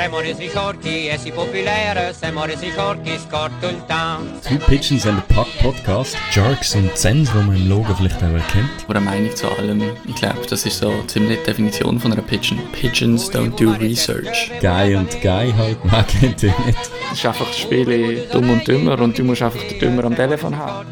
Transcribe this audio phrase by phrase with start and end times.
[0.00, 4.40] Siamo resi corti e si popolare, siamo resi corti, scorto il town.
[4.40, 6.16] Two Pigeons and a Puck Podcast.
[6.32, 8.70] Jerks und Zens, die man im Logo vielleicht auch erkennt.
[8.88, 9.82] Oder eine Meinung zu allem.
[10.08, 12.58] Ich glaube, das ist so ziemlich die Definition von einer Pigeon.
[12.72, 14.50] Pigeons don't do research.
[14.62, 16.78] Guy und Guy halt, man kennt ihn nicht.
[17.12, 20.16] Es ist einfach das Spiel dumm und dümmer und du musst einfach den Dümmer am
[20.16, 20.86] Telefon haben.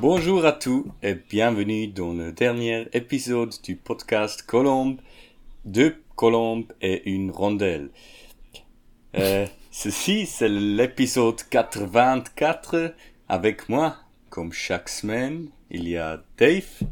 [0.00, 5.00] Bonjour à tous et bienvenue dans le dernier épisode du podcast Colombe,
[5.72, 7.90] deux colombes et une rondelle.
[9.16, 12.94] Euh, ceci, c'est l'épisode 84
[13.28, 13.96] avec moi.
[14.30, 16.82] Comme chaque semaine, il y a Dave.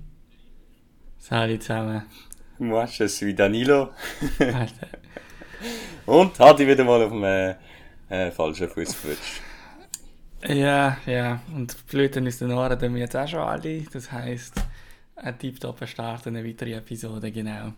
[1.19, 2.05] Salut zusammen.
[2.59, 3.91] Moi, je suis Danilo.
[6.07, 7.57] Und ich wieder mal auf dem äh,
[8.09, 9.43] äh, falschen Fuß gerutscht.
[10.47, 11.43] Ja, ja.
[11.55, 13.83] Und Blüten aus den Ohren tun wir jetzt auch schon alle.
[13.93, 14.55] Das heisst,
[15.17, 17.73] ein Tiptop Start und eine weitere Episode, genau.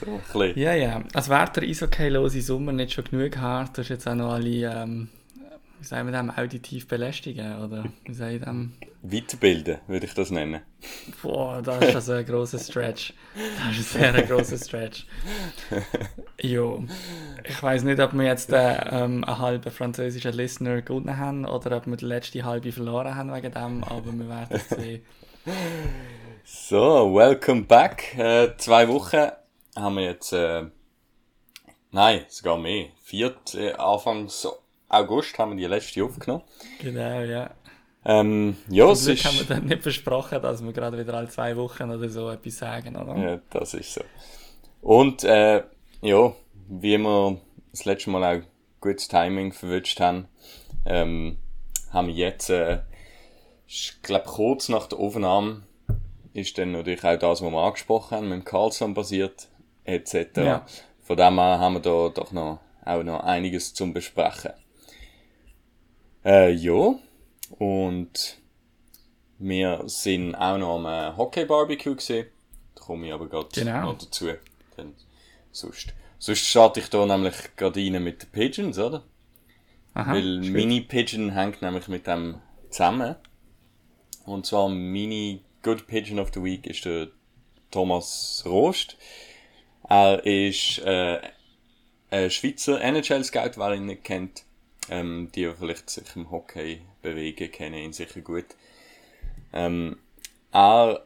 [0.00, 0.58] So, ein.
[0.58, 1.02] Ja, ja.
[1.12, 4.48] Als wäre der eishockey-lose Sommer nicht schon genug hart, du hast jetzt auch noch alle,
[4.48, 5.08] ähm,
[5.78, 7.84] wie sagen wir dem, auditiv belästigen, oder?
[8.04, 8.72] Wie sagen wir dem?
[9.02, 10.60] Weiterbilden, würde ich das nennen.
[11.22, 13.14] Boah, das ist also ein grosser Stretch.
[13.34, 15.06] Das ist ein sehr grosser Stretch.
[16.40, 16.84] Jo,
[17.44, 21.76] ich weiß nicht, ob wir jetzt äh, ähm, einen halben französischen Listener gewonnen haben oder
[21.76, 25.02] ob wir die letzte halbe verloren haben wegen dem, aber wir werden es sehen.
[26.44, 28.16] So, welcome back.
[28.18, 29.30] Äh, zwei Wochen
[29.80, 30.64] haben wir jetzt, äh,
[31.90, 32.88] nein, sogar mehr.
[33.02, 34.46] Viert, äh, Anfangs
[34.88, 36.42] August haben wir die letzte aufgenommen.
[36.80, 37.50] Genau, ja.
[38.04, 41.56] Ähm, ja, Zum Glück haben wir dann nicht versprochen, dass wir gerade wieder alle zwei
[41.56, 43.16] Wochen oder so etwas sagen, oder?
[43.16, 44.00] ja, das ist so.
[44.80, 45.62] Und, äh,
[46.00, 46.32] ja,
[46.68, 48.42] wie wir das letzte Mal auch
[48.80, 50.28] gutes Timing verwünscht haben,
[50.86, 51.36] ähm,
[51.92, 52.80] haben wir jetzt, äh,
[53.66, 55.62] ich glaube, kurz nach der Aufnahme
[56.32, 59.48] ist dann natürlich auch das, was wir angesprochen haben, mit dem Carlson basiert,
[59.84, 60.14] etc.
[60.36, 60.66] Ja.
[61.02, 64.52] Von dem her haben wir da doch noch, auch noch einiges zum Besprechen.
[66.24, 66.94] Äh, ja,
[67.58, 68.38] und
[69.38, 72.26] wir sind auch noch am äh, Hockey-Barbecue gesehen.
[72.74, 73.86] Da komme ich aber gerade Genau.
[73.92, 74.28] noch dazu.
[74.76, 74.94] Dann
[75.50, 75.94] sonst.
[76.18, 79.02] Sonst starte ich da nämlich gerade rein mit den Pigeons, oder?
[79.94, 80.40] Aha, Weil.
[80.40, 83.16] Mini Pigeon hängt nämlich mit dem zusammen.
[84.26, 87.08] Und zwar Mini Good Pigeon of the Week ist der
[87.70, 88.96] Thomas Rost.
[89.90, 91.20] Er ist äh,
[92.12, 94.44] ein Schweizer NHL-Scout, wer ihn nicht kennt.
[94.88, 98.46] Ähm, die, die vielleicht sich im Hockey bewegen, kennen ihn sicher gut.
[99.52, 99.98] Ähm,
[100.52, 101.04] er,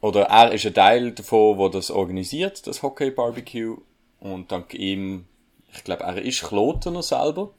[0.00, 3.78] oder er ist ein Teil davon, wo das organisiert, das Hockey Barbecue.
[4.20, 5.26] Und dank ihm,
[5.74, 7.50] ich glaube, er ist Klotener selber.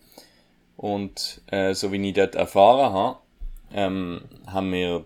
[0.77, 3.19] Und äh, so wie ich dort erfahren habe,
[3.73, 5.05] ähm, haben wir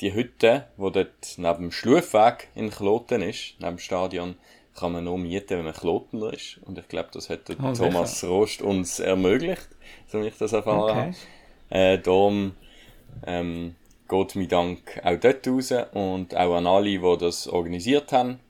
[0.00, 4.34] die Hütte, wo dort neben dem Schlufweg in Kloten ist, neben dem Stadion,
[4.74, 6.58] kann man nur mieten, wenn man Klotener ist.
[6.64, 9.68] Und ich glaube, das hat Oh, Thomas Rost uns ermöglicht,
[10.08, 10.94] so wie ich das erfahren Okay.
[10.94, 11.14] habe.
[11.70, 12.52] Äh, darum
[13.26, 13.74] ähm,
[14.08, 18.40] geht mein Dank auch dort raus und auch an alle, die das organisiert haben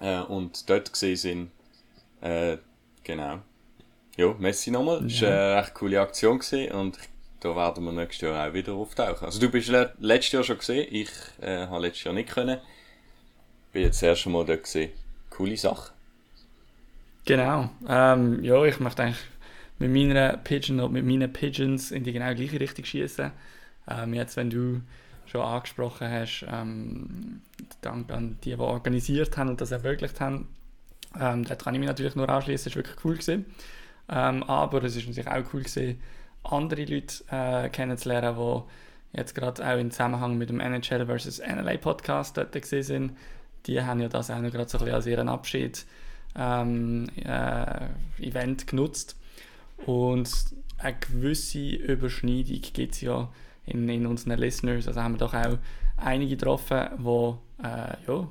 [0.00, 1.50] äh, und dort gesehen sind.
[2.20, 2.58] Äh,
[3.04, 3.38] genau.
[4.16, 5.02] Ja, Messi nochmal.
[5.02, 6.98] Das war eine recht coole Aktion gewesen und
[7.40, 9.24] da werden wir nächstes Jahr auch wieder auftauchen.
[9.26, 12.58] Also du bist le letztes Jahr schon gesehen, ich äh, habe letztes Jahr nicht können.
[13.72, 14.92] Bin jetzt das erste Mal dort gesehen.
[15.38, 15.92] Coole Sache.
[17.24, 17.70] Genau.
[17.88, 19.24] Ähm, ja, ich möchte eigentlich
[19.78, 23.30] mit meiner Pigeon und mit meinen Pigeons in die genau gleiche Richtung schießen.
[23.88, 24.80] Ähm, jetzt, wenn du
[25.26, 27.42] schon angesprochen hast, ähm,
[27.82, 30.48] Dank an die, die organisiert haben und das ermöglicht haben,
[31.16, 32.70] ähm, da kann ich mich natürlich nur anschließen.
[32.70, 33.46] Es war wirklich cool gewesen.
[34.08, 36.00] Ähm, aber es ist natürlich auch cool gewesen,
[36.42, 41.38] andere Leute äh, kennenzulernen, die jetzt gerade auch im Zusammenhang mit dem NHL vs.
[41.38, 43.12] NLA Podcast dort sind.
[43.66, 45.86] Die haben ja das auch noch gerade so ein bisschen als ihren Abschied
[46.36, 47.88] ähm, äh,
[48.20, 49.16] Event genutzt.
[49.84, 50.30] Und
[50.78, 53.28] eine gewisse Überschneidung gibt es ja
[53.66, 54.88] in, in unseren Listeners.
[54.88, 55.58] Also haben wir doch auch
[55.96, 58.28] einige getroffen, die äh, ja,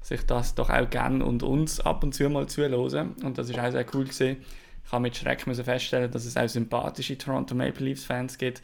[0.00, 3.14] sich das doch auch gerne und uns ab und zu mal zuhören.
[3.22, 4.36] Und das ist auch sehr cool gewesen.
[4.84, 8.60] Ich habe mit Schreck müssen feststellen, dass es auch sympathische Toronto Maple Leafs Fans gibt.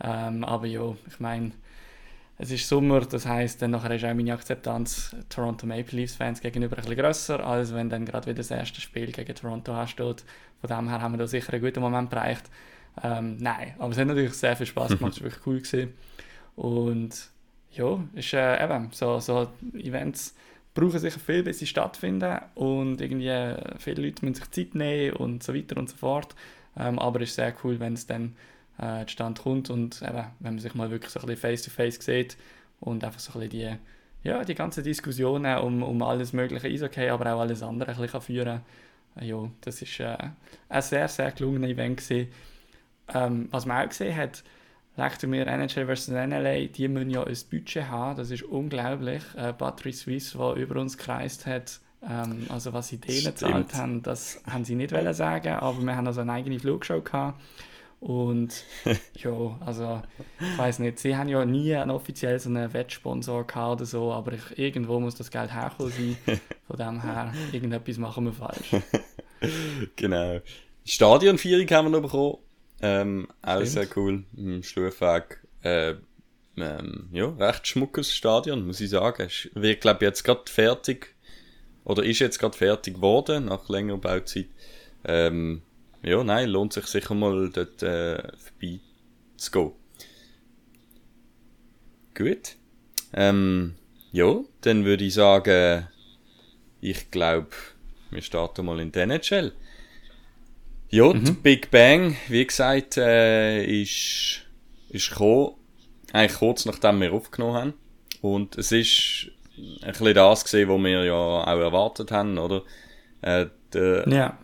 [0.00, 1.52] Ähm, aber ja, ich meine,
[2.38, 6.40] es ist Sommer, das heisst, dann nachher ist auch meine Akzeptanz Toronto Maple Leafs Fans
[6.40, 10.24] gegenüber ein bisschen grösser, als wenn dann gerade wieder das erste Spiel gegen Toronto ansteht.
[10.60, 12.44] Von dem her haben wir da sicher einen guten Moment bereicht.
[13.02, 15.58] Ähm, nein, aber es hat natürlich sehr viel Spaß gemacht, es war wirklich cool.
[15.58, 15.94] Gewesen.
[16.54, 17.28] Und
[17.72, 20.34] ja, ist äh, eben so, so Events
[20.74, 25.42] brauchen sicher viel, bis sie stattfinden und irgendwie viele Leute müssen sich Zeit nehmen und
[25.42, 26.36] so weiter und so fort.
[26.76, 28.36] Ähm, aber es ist sehr cool, wenn es dann
[28.78, 32.36] äh, zustande kommt und eben, wenn man sich mal wirklich so ein bisschen face-to-face sieht
[32.80, 33.78] und einfach so ein bisschen
[34.24, 38.20] ja, die ganzen Diskussionen um, um alles mögliche Eishockey, aber auch alles andere ein bisschen
[38.20, 38.60] führen
[39.14, 39.26] kann.
[39.26, 40.30] Ja, das war äh,
[40.68, 41.96] ein sehr, sehr gelungenes Event.
[41.98, 42.28] Gewesen.
[43.14, 44.42] Ähm, was man auch gesehen hat,
[44.98, 46.08] Lechten wir NHL vs.
[46.08, 49.22] NLA, die müssen ja ein Budget haben, das ist unglaublich.
[49.36, 54.02] Äh, Battery Suisse, die über uns gekreist hat, ähm, also was sie denen gezahlt haben,
[54.02, 57.40] das haben sie nicht wollen sagen, aber wir haben also eine eigene Flugshow gehabt.
[58.00, 58.64] Und
[59.14, 60.02] ja, also
[60.40, 64.12] ich weiß nicht, sie haben ja nie einen offiziell so einen Wettsponsor gehabt oder so,
[64.12, 66.16] aber ich, irgendwo muss das Geld herkommen sein.
[66.66, 68.76] Von dem her, irgendetwas machen wir falsch.
[69.96, 70.40] genau.
[70.84, 72.38] Stadionführung haben wir noch bekommen.
[72.80, 74.24] Ähm, auch sehr cool.
[74.36, 75.40] Im Stufweg.
[75.62, 75.96] Äh,
[76.56, 79.26] ähm, ja, recht schmuckes Stadion, muss ich sagen.
[79.26, 81.14] Es wird, glaube ich, jetzt gerade fertig.
[81.84, 84.46] Oder ist jetzt gerade fertig geworden, nach längerer Bauzeit.
[85.04, 85.62] Ähm,
[86.02, 88.80] ja, nein, lohnt sich sicher mal dort äh, vorbei
[89.36, 89.72] zu gehen.
[92.14, 92.56] Gut.
[93.12, 93.74] Ähm,
[94.12, 95.86] ja, dann würde ich sagen,
[96.80, 97.50] ich glaube,
[98.10, 99.52] wir starten mal in den NHL.
[100.90, 101.24] Ja, mhm.
[101.24, 104.42] die Big Bang, wie gesagt, äh, ist,
[104.88, 105.54] ist gekommen,
[106.12, 107.74] eigentlich kurz nachdem wir aufgenommen haben.
[108.22, 109.30] Und es ist
[109.82, 112.62] ein bisschen das gesehen, was wir ja auch erwartet haben, oder?
[113.20, 114.38] Äh, der ja.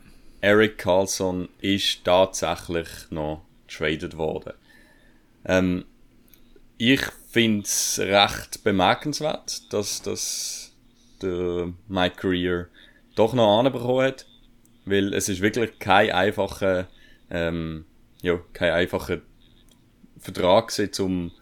[0.44, 4.52] Eric Carlson ist tatsächlich noch traded worden.
[5.44, 5.84] Ähm,
[6.76, 7.00] ich
[7.30, 10.72] finde es recht bemerkenswert, dass, dass
[11.22, 12.68] Mike Career
[13.14, 14.26] doch noch anbekommen hat
[14.84, 16.88] weil es ist wirklich kein einfacher,
[17.30, 17.86] ähm,
[18.22, 19.20] ja, kein einfacher
[20.18, 21.32] Vertrag zum,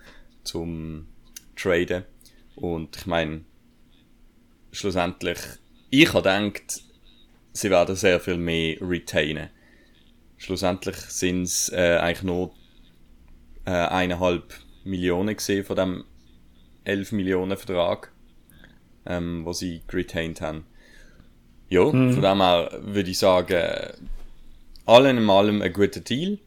[0.45, 1.07] zum
[1.57, 2.05] Traden.
[2.55, 3.45] Und ich meine,
[4.71, 5.39] schlussendlich,
[5.91, 6.83] ich habe gedacht,
[7.53, 9.51] sie werden sehr viel mehr retainen.
[10.39, 12.53] Schlussendlich sind es äh, eigentlich nur
[13.65, 14.55] äh, eineinhalb
[14.85, 16.05] Millionen gesehen von dem
[16.85, 18.11] 11 Millionen Vertrag,
[19.07, 20.67] ähm, wo sie retained haben.
[21.69, 22.15] Ja, mhm.
[22.15, 23.63] von dem her würde ich sagen,
[24.85, 26.39] allen in allem ein guter Deal.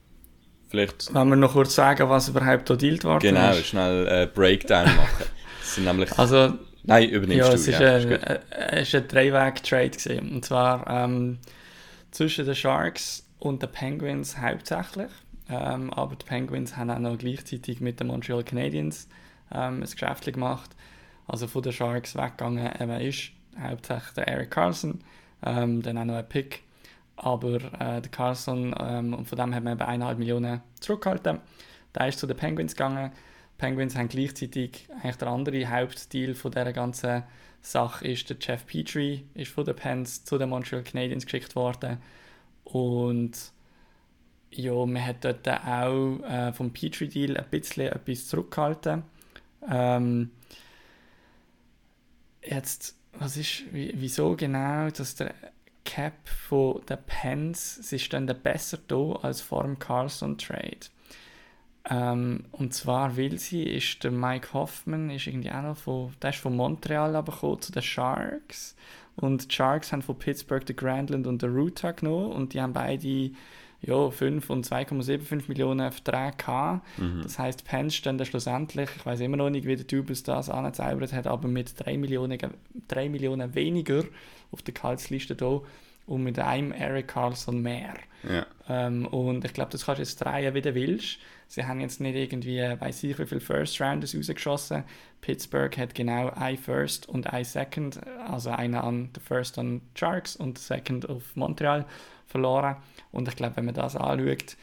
[0.67, 1.13] Vielleicht...
[1.13, 3.55] Wenn wir noch kurz sagen, was überhaupt da dealt worden genau, ist.
[3.55, 5.25] Genau, schnell einen Breakdown machen.
[5.61, 6.19] Das sind nämlich...
[6.19, 6.53] Also,
[6.87, 7.55] Nein, übernimmst ja, du.
[7.55, 11.39] Es ist, ja, ein, äh, es ist ein Dreiweg-Trade Und zwar ähm,
[12.11, 15.11] zwischen den Sharks und den Penguins hauptsächlich.
[15.49, 19.07] Ähm, aber die Penguins haben auch noch gleichzeitig mit den Montreal Canadiens
[19.51, 20.71] ähm, ein Geschäft gemacht.
[21.27, 24.99] Also von den Sharks weggegangen ähm, ist hauptsächlich der Eric Carlson,
[25.43, 26.63] ähm, dann auch noch ein Pick.
[27.15, 31.39] Aber äh, der Carlson, ähm, und von dem hat man eben eineinhalb Millionen zurückgehalten.
[31.95, 33.11] Der ist zu den Penguins gegangen.
[33.57, 37.23] Penguins haben gleichzeitig eigentlich der andere Hauptdeal von dieser ganzen
[37.61, 41.97] Sache ist der Jeff Petrie, ist von den Pens zu den Montreal Canadiens geschickt worden.
[42.63, 43.51] Und
[44.51, 49.03] ja, man hat dort auch äh, vom Petrie-Deal ein bisschen etwas zurückgehalten.
[49.67, 50.31] Ähm,
[52.43, 55.33] jetzt was ist, wieso genau, dass der
[55.85, 60.87] Cap von den Pens, sie ist dann besser da als vor dem Carlson Trade.
[61.89, 66.31] Ähm, und zwar will sie, ist der Mike Hoffman, ist irgendwie auch noch von, der
[66.31, 68.75] ist von Montreal aber gekommen zu den Sharks.
[69.15, 72.73] Und die Sharks haben von Pittsburgh den Grandland und den Ruta genommen und die haben
[72.73, 73.31] beide
[73.81, 76.85] ja, 5 und 2,75 Millionen Verträge gehabt.
[76.97, 77.21] Mhm.
[77.21, 80.49] Das heisst, Pence stehen dann schlussendlich, ich weiß immer noch nicht, wie der Tubus das
[80.49, 82.39] angezaubert hat, aber mit 3 Millionen,
[82.87, 84.03] 3 Millionen weniger
[84.51, 85.61] auf der Gehaltsliste hier
[86.05, 87.95] und mit einem Eric Carlson mehr.
[88.27, 88.45] Ja.
[88.69, 91.19] Ähm, und ich glaube, das kannst du jetzt drehen, wie du willst.
[91.47, 94.83] Sie haben jetzt nicht irgendwie, weiß ich, wie viele First Rounders rausgeschossen.
[95.21, 100.35] Pittsburgh hat genau ein First und ein Second, also einer an der First an Sharks
[100.35, 101.85] und Second auf Montreal
[102.25, 102.77] verloren.
[103.11, 104.57] Und ich glaube, wenn man das anschaut,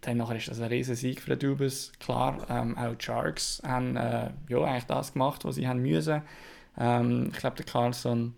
[0.00, 1.92] dann nachher ist das ein riesen Sieg für den Dubus.
[1.98, 6.22] Klar, ähm, auch die Sharks haben äh, ja, eigentlich das gemacht, was sie haben müssen.
[6.78, 8.34] Ähm, ich glaube, der Carlson,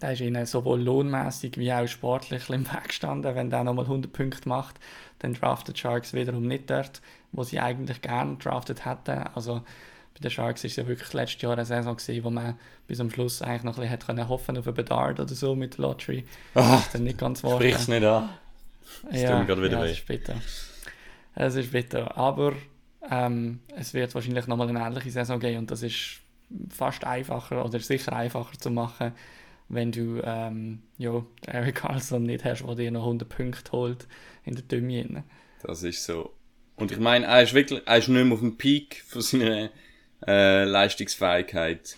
[0.00, 3.34] der ist ihnen sowohl lohnmäßig wie auch sportlich im Weg gestanden.
[3.34, 4.76] Wenn der nochmal 100 Punkte macht,
[5.20, 7.00] dann draftet Sharks wiederum nicht dort,
[7.32, 9.24] wo sie eigentlich gerne draftet hätten.
[9.34, 9.62] Also
[10.14, 13.00] bei den Sharks war es ja wirklich letztes Jahr eine Saison, gewesen, wo man bis
[13.00, 15.82] am Schluss eigentlich noch ein bisschen können hoffen auf einen Bedard oder so mit der
[15.82, 16.24] Lottery.
[16.54, 17.56] Ah, das ist dann nicht ganz wahr.
[17.56, 18.30] Sprich's nicht an.
[19.10, 19.90] Das ja, tut mir wieder ja, weh.
[19.90, 20.34] Es ist bitter.
[21.34, 22.16] Es ist bitter.
[22.16, 22.52] Aber
[23.10, 26.20] ähm, es wird wahrscheinlich nochmal eine ähnliche Saison geben und das ist
[26.70, 29.12] fast einfacher oder sicher einfacher zu machen,
[29.74, 34.06] wenn du ähm, ja, Eric Carlson nicht hast, der dir noch 100 Punkte holt
[34.44, 35.24] in der Dümme.
[35.62, 36.32] Das ist so.
[36.76, 39.70] Und ich meine, er ist wirklich, er ist nicht mehr auf dem Peak von seiner
[40.26, 41.96] äh, Leistungsfähigkeit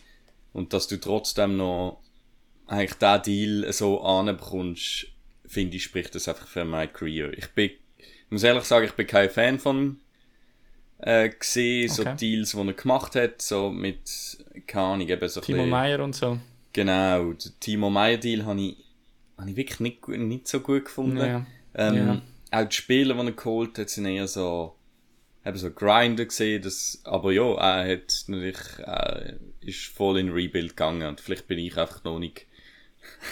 [0.53, 2.01] und dass du trotzdem noch
[2.67, 5.07] eigentlich diesen Deal so anbekommst,
[5.47, 7.33] finde ich, spricht das einfach für meine Career.
[7.37, 10.01] Ich bin, ich muss ehrlich sagen, ich bin kein Fan von
[10.99, 12.03] äh, gesehen, okay.
[12.03, 14.01] so Deals, die er gemacht hat, so mit
[14.67, 16.39] keine Ahnung, eben so Timo Meyer und so.
[16.77, 18.77] Genau, den Timo Meyer-Deal habe ich,
[19.39, 21.17] habe ich wirklich nicht, nicht so gut gefunden.
[21.17, 21.47] Ja.
[21.75, 24.77] Ähm, Auch die Spieler, die er geholt hat, sind eher so,
[25.43, 30.71] eben so Grinder gesehen, das, aber ja, er hat natürlich, er ist voll in Rebuild
[30.77, 32.45] gegangen und vielleicht bin ich einfach noch nicht,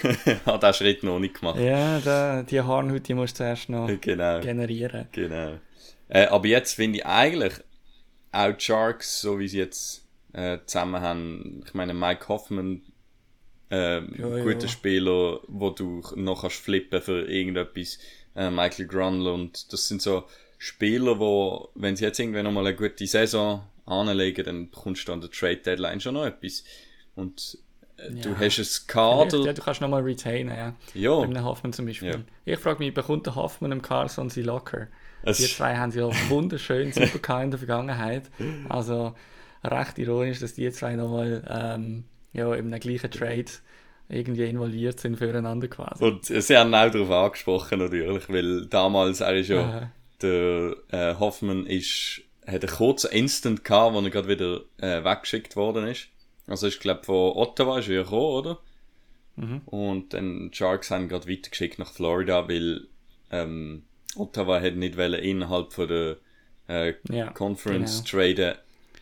[0.46, 1.60] hat den Schritt noch nicht gemacht.
[1.60, 5.08] Ja, da, die Hornhaut, die musst du zuerst noch Genau, generieren.
[5.12, 5.58] genau.
[6.08, 7.52] Äh, aber jetzt finde ich eigentlich,
[8.32, 12.80] auch die Sharks, so wie sie jetzt äh, zusammen haben, ich meine, Mike Hoffman,
[13.70, 14.44] ähm, Ja, ja.
[14.44, 17.98] guter Spieler, wo du noch kannst flippen für irgendetwas,
[18.36, 20.24] äh, Michael Grunl und das sind so
[20.58, 25.20] Spieler, wo, wenn sie jetzt irgendwann nochmal eine gute Saison anlegen, dann bekommst du an
[25.20, 26.64] der Trade Deadline schon noch etwas.
[27.16, 27.58] Und
[27.98, 28.36] äh, du Ja.
[28.40, 30.74] hast ein Kader, ja, du kannst nochmal retainen, ja.
[30.94, 32.24] ja, Bei einem Hoffmann zum Beispiel.
[32.44, 34.88] Ich frage mich, bekommt der Hoffmann im Carlson sie locker?
[35.22, 38.24] Es- Die zwei haben sie ja wunderschön super in der Vergangenheit.
[38.68, 39.14] Also
[39.62, 43.46] recht ironisch, dass die zwei nochmal ähm, ja, in einem gleichen Trade
[44.08, 46.04] irgendwie involviert sind füreinander quasi.
[46.04, 49.90] Und sie haben auch darauf angesprochen, natürlich, weil damals, er ist ja, Aha.
[50.20, 55.56] der äh, Hoffmann ist, hat einen kurzen Instant gehabt, wo er gerade wieder äh, weggeschickt
[55.56, 56.08] worden ist.
[56.46, 58.58] Also ich glaube von Ottawa ist er gekommen, oder?
[59.36, 59.62] Mhm.
[59.64, 62.86] Und dann Sharks haben gerade weitergeschickt nach Florida, weil
[63.30, 63.84] ähm,
[64.16, 66.16] Ottawa hat nicht wollen innerhalb von der
[66.68, 68.10] äh, Ja, Conference genau.
[68.10, 68.54] traden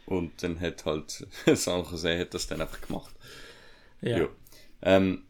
[0.07, 3.15] und dann hat halt San Jose hat das dann einfach gemacht.
[4.01, 4.19] Ja.
[4.19, 4.29] Ja.
[4.83, 5.23] Ähm,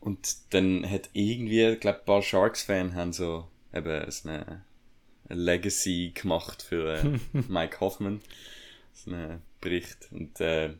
[0.00, 4.62] und dann hat irgendwie, ich glaube, ein paar Sharks-Fans haben so eben eine, eine
[5.28, 7.18] Legacy gemacht für äh,
[7.48, 8.20] Mike Hoffman.
[8.94, 10.08] So einen Bericht.
[10.10, 10.74] Und äh,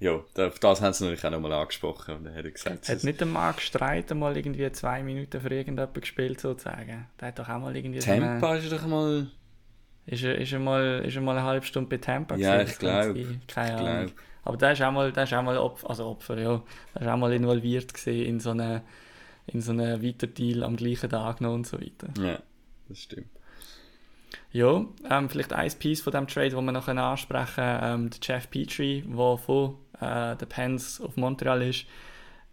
[0.00, 2.16] ja, da- auf das haben sie natürlich auch nochmal angesprochen.
[2.16, 5.48] Und dann hat er gesagt, Hat nicht der Mark Streit mal irgendwie zwei Minuten für
[5.48, 7.06] irgendjemanden gespielt, sozusagen?
[7.20, 9.30] Der hat doch auch mal irgendwie so eine- ist doch mal.
[10.06, 12.62] Ist er, ist, er mal, ist er mal eine halbe Stunde bei Tampa Ja, gewesen?
[12.62, 13.16] ich Das kann glaub.
[13.16, 13.42] sein.
[13.46, 14.06] Keine Ich Ahnung.
[14.06, 14.12] glaub.
[14.44, 16.62] Aber der ist auch mal, der ist auch mal Opfer, also Opfer, ja.
[16.94, 18.82] Der ist auch mal involviert in so einen
[19.46, 22.08] in so einen Weiterdeal am gleichen Tag noch und so weiter.
[22.22, 22.38] Ja,
[22.88, 23.26] das stimmt.
[24.52, 28.18] Ja, ähm, vielleicht ein Piece von dem Trade, wo wir noch ansprechen können, ähm, der
[28.22, 31.86] Jeff Petrie, der von äh, den Pens auf Montreal ist,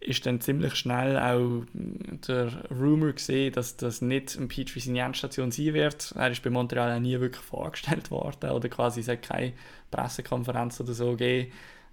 [0.00, 5.52] ist dann ziemlich schnell auch der Rumor gesehen, dass das nicht ein Petrie seine Endstation
[5.52, 6.12] sein wird.
[6.16, 9.52] Er ist bei Montreal auch nie wirklich vorgestellt worden oder quasi es hat keine
[9.90, 11.52] Pressekonferenz oder so gegeben,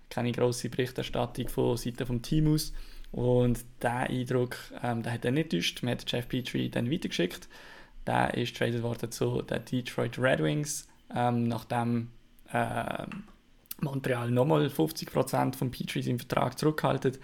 [0.09, 2.73] keine grosse Berichterstattung von Seiten vom Team aus.
[3.11, 5.83] Und diesen Eindruck, ähm, den hat er nicht täuscht.
[5.83, 7.49] Man hat Jeff Petrie dann weitergeschickt.
[8.05, 12.11] Der ist traded worden zu den Detroit Red Wings, ähm, nachdem
[12.53, 13.05] äh,
[13.81, 17.17] Montreal nochmal 50% von Petrie seinen Vertrag zurückgehalten.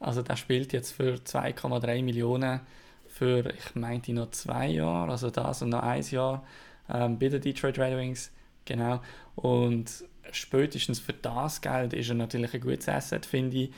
[0.00, 2.60] Also der spielt jetzt für 2,3 Millionen
[3.08, 6.44] für, ich meinte, noch zwei Jahre, also das und noch ein Jahr
[6.88, 8.30] ähm, bei den Detroit Red Wings.
[8.64, 9.00] Genau.
[9.34, 13.70] Und spätestens für das Geld ist er natürlich ein gutes Asset, finde ich.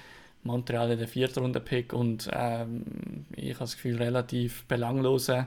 [0.42, 5.46] Montreal hat den vierten Runden-Pick und ähm, ich habe das Gefühl, relativ belanglose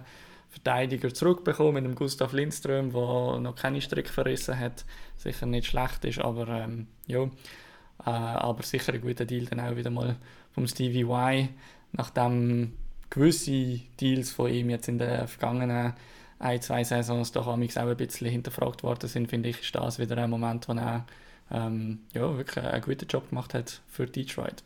[0.49, 4.85] Verteidiger zurückbekommen mit dem Gustav Lindström, der noch keine Strick verrissen hat.
[5.17, 7.23] Sicher nicht schlecht ist, aber ähm, ja.
[8.05, 10.15] Äh, aber sicher ein guter Deal dann auch wieder mal
[10.53, 11.49] vom Stevie Y,
[11.91, 12.73] nachdem
[13.09, 15.93] gewisse Deals von ihm jetzt in den vergangenen
[16.39, 19.99] ein, zwei Saisons doch amigs auch ein bisschen hinterfragt worden sind, finde ich, ist das
[19.99, 21.05] wieder ein Moment, wo er
[21.51, 24.63] ähm, ja, wirklich einen guten Job gemacht hat für Detroit.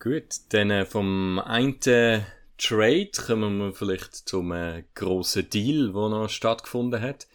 [0.00, 6.28] Gut, dann äh, vom einen Trade kommen wir vielleicht zum äh, grossen Deal, der noch
[6.28, 7.26] stattgefunden hat.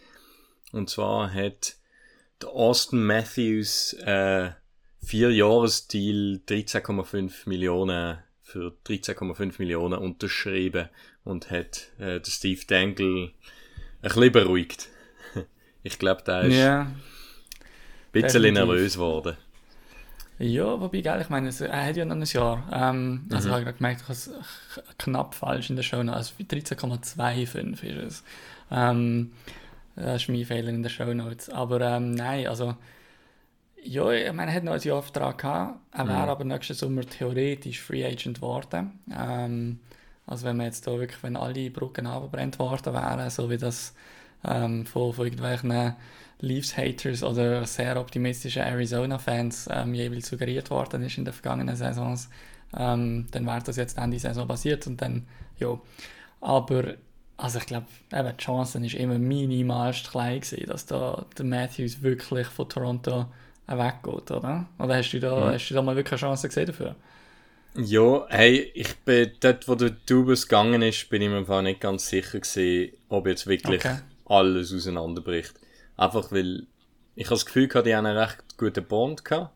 [0.72, 1.76] Und zwar hat
[2.42, 4.52] der Austin Matthews äh,
[5.08, 10.90] vier Jahresdeal 13,5 Millionen für 13,5 Millionen unterschrieben
[11.24, 13.32] und hat äh, Steve Dangle ein
[14.02, 14.90] bisschen beruhigt.
[15.84, 16.96] ich glaube, der ist Ja, ein
[18.12, 18.54] bisschen definitiv.
[18.54, 19.38] nervös geworden.
[20.40, 22.70] Ja, wobei, gell, ich meine, er hat ja noch ein Jahr.
[22.72, 24.30] Ähm, Also, ich habe gerade gemerkt, ich habe es
[25.00, 26.34] knapp falsch in der Show Notes.
[26.38, 28.24] Also 13,25 ist es.
[28.70, 29.32] Ähm,
[29.96, 31.50] das ist mein Fehler in der Show Notes.
[31.50, 32.76] Aber ähm, nein, also,
[33.88, 35.80] ja, ich meine, er hat noch ein Jahr Vertrag gehabt.
[35.94, 39.00] Er wäre aber nächsten Sommer theoretisch Free Agent geworden.
[39.16, 39.80] Ähm,
[40.26, 43.94] also, wenn man jetzt da wirklich, wenn alle Brücken abgebrannt worden wären, so wie das
[44.44, 45.96] ähm, von, von irgendwelchen
[46.40, 52.30] Leafs-Haters oder sehr optimistischen Arizona-Fans ähm, jeweils suggeriert worden ist in den vergangenen Saisons,
[52.78, 55.26] ähm, dann wäre das jetzt Ende Saison passiert und dann,
[55.60, 55.80] ja.
[56.42, 56.96] Aber,
[57.38, 62.02] also ich glaube, eben, die Chance ist immer minimalst klein gewesen, dass da der Matthews
[62.02, 63.28] wirklich von Toronto
[63.68, 64.68] weggeht, oder?
[64.80, 66.96] Oder hast du da, hast du da mal wirklich eine Chance gesehen dafür?
[67.76, 71.80] Ja, hey, ich bin dort, wo der Dubus gegangen ist, bin ich mir einfach nicht
[71.82, 73.98] ganz sicher gewesen, ob jetzt wirklich Okay.
[74.26, 75.54] alles auseinanderbricht.
[75.96, 76.66] Einfach weil
[77.16, 79.54] ich habe das Gefühl, gehabt, die haben einen recht guten Bond gehabt.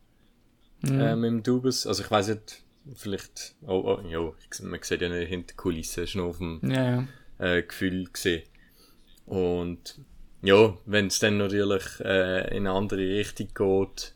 [0.82, 1.00] Mhm.
[1.00, 1.86] Äh, mit dem Dubus.
[1.88, 2.64] Also ich weiß nicht,
[2.96, 4.20] vielleicht, oh, oh, ja,
[4.52, 7.08] ich- man sieht ja nicht hinter Kulissen, ist nur auf dem Ja, ja.
[7.58, 8.44] äh, Gefühl gesehen.
[9.26, 10.00] Und
[10.44, 14.14] ja, wenn es dann natürlich äh, in eine andere Richtung geht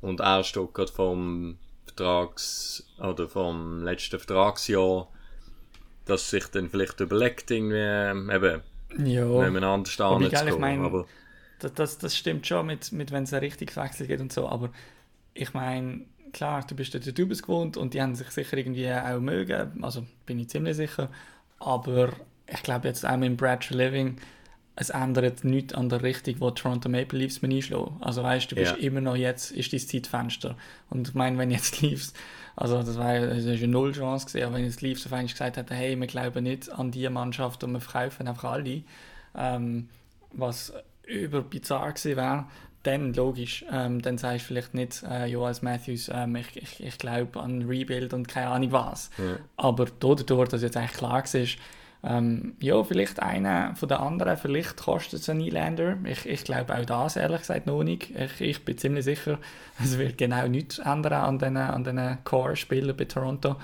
[0.00, 5.08] und steht gerade vom Vertrags- oder vom letzten Vertragsjahr,
[6.06, 8.62] dass sich dann vielleicht überlegt, irgendwie, ähm, eben,
[9.04, 9.26] Ja.
[10.00, 11.06] da Wobei, zu ich mein- aber
[11.60, 14.70] Das, das, stimmt schon, mit, mit wenn es einen Richtungswechsel geht und so, aber
[15.34, 19.20] ich meine, klar, du bist dort Tubes gewohnt und die haben sich sicher irgendwie auch
[19.20, 21.10] mögen, also bin ich ziemlich sicher,
[21.58, 22.10] aber
[22.46, 24.18] ich glaube jetzt auch mit Bradshaw Living,
[24.80, 27.96] es ändert nichts an der Richtung, wo Toronto Maple Leafs mir einschlagen.
[28.00, 28.78] Also weißt du, du bist Ja.
[28.78, 30.54] immer noch jetzt, ist dein Zeitfenster.
[30.88, 32.12] Und ich meine, wenn jetzt Leafs,
[32.54, 35.26] also das war das ist eine null Chance gewesen, aber wenn jetzt Leafs auf einmal
[35.32, 38.82] gesagt hätten, hey, wir glauben nicht an die Mannschaft und wir verkaufen einfach alle,
[39.36, 39.88] ähm,
[40.32, 40.72] was
[41.06, 42.44] über bizarr gewesen wäre,
[42.84, 46.82] dann logisch, ähm, dann sagst du vielleicht nicht, äh, ja, als Matthews, ähm, ich, ich,
[46.84, 49.10] ich glaube an Rebuild und keine Ahnung was.
[49.18, 49.38] Ja.
[49.56, 51.44] Aber dadurch, dass jetzt eigentlich klar war,
[52.04, 55.98] ähm, ja, vielleicht einer von den anderen, vielleicht kostet es einen Nylander.
[56.04, 58.10] Ich, ich glaube auch das ehrlich gesagt noch nicht.
[58.10, 59.38] Ich, ich bin ziemlich sicher,
[59.82, 63.56] es wird genau nichts ändern an diesen an den Core-Spielern bei Toronto.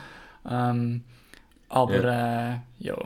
[0.48, 1.04] Ähm,
[1.68, 2.96] aber äh, ja.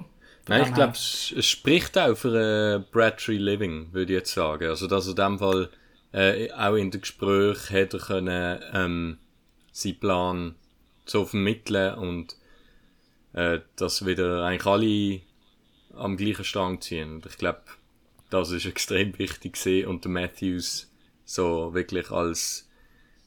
[0.48, 4.68] Nein, ich glaube, es, spricht auch für äh, Bradtree Living, würde ich jetzt sagen.
[4.68, 5.68] Also, dass er in dem Fall
[6.12, 9.18] äh, auch in den Gesprächen hätte können, ähm,
[9.72, 10.54] seinen Plan
[11.04, 12.37] so vermitteln und
[13.32, 15.20] äh, dass wieder eigentlich alle
[16.00, 17.16] am gleichen Strang ziehen.
[17.16, 17.62] Und ich glaube,
[18.30, 19.88] das ist extrem wichtig gewesen.
[19.88, 20.90] und der Matthews
[21.24, 22.68] so wirklich als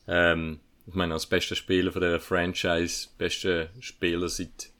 [0.07, 4.71] ähm, ich meine, als bester Spieler von der Franchise, bester Spieler seit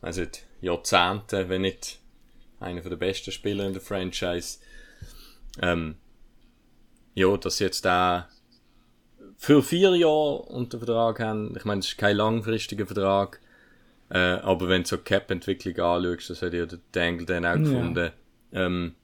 [0.00, 0.24] also
[0.60, 1.98] Jahrzehnten, wenn nicht
[2.60, 4.58] einer der besten Spieler in der Franchise.
[5.60, 5.96] Ähm,
[7.14, 8.28] ja, dass jetzt da
[9.36, 11.56] für vier Jahre unter Vertrag haben.
[11.56, 13.40] Ich meine, das ist kein langfristiger Vertrag.
[14.10, 18.10] Äh, aber wenn du so Cap-Entwicklung anschaust, das hat ja der Dangle dann auch gefunden,
[18.52, 18.94] ähm,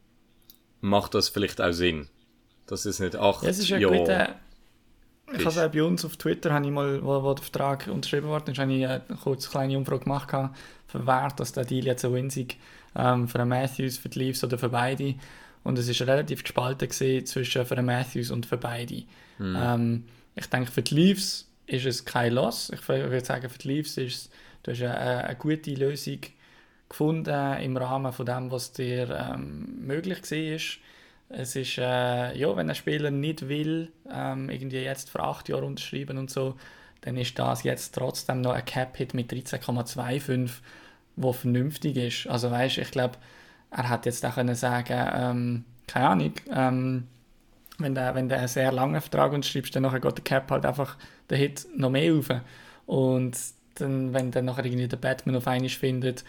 [0.80, 2.08] macht das vielleicht auch Sinn.
[2.66, 3.98] Dass es nicht acht Ja, es ist Jahre...
[3.98, 4.36] guter.
[5.32, 8.52] Ich habe bei uns auf Twitter, habe ich mal, wo, wo der Vertrag unterschrieben wurde,
[8.52, 10.30] habe ich eine kurz kleine Umfrage gemacht,
[10.86, 12.58] für wer dass der Deal jetzt so winzig
[12.94, 15.16] ähm, für den Matthews, für die Leafs oder für beide.
[15.64, 19.02] Und es ist relativ gespalten gewesen zwischen für den Matthews und für beide.
[19.40, 20.04] Ähm,
[20.36, 22.70] ich denke, für die Leafs ist es kein Loss.
[22.70, 24.30] Ich würde sagen, für die Leafs ist es,
[24.66, 26.20] du hast eine, eine gute Lösung
[26.88, 31.38] gefunden im Rahmen von dem, was dir ähm, möglich war.
[31.38, 35.64] Es ist, äh, ja, wenn ein Spieler nicht will, ähm, irgendwie jetzt für acht Jahre
[35.64, 36.54] unterschreiben und so,
[37.00, 40.50] dann ist das jetzt trotzdem noch ein Cap-Hit mit 13,25,
[41.16, 42.26] wo vernünftig ist.
[42.28, 43.18] Also weißt, ich glaube,
[43.70, 47.08] er hat jetzt auch können sagen, ähm, keine Ahnung, ähm,
[47.78, 50.96] wenn du wenn einen sehr langen Vertrag unterschreibst, dann geht der Cap halt einfach
[51.28, 52.30] der Hit noch mehr rauf.
[52.86, 53.36] Und
[53.80, 56.24] dann, wenn dann nachher irgendwie der Batman auf einmal findet,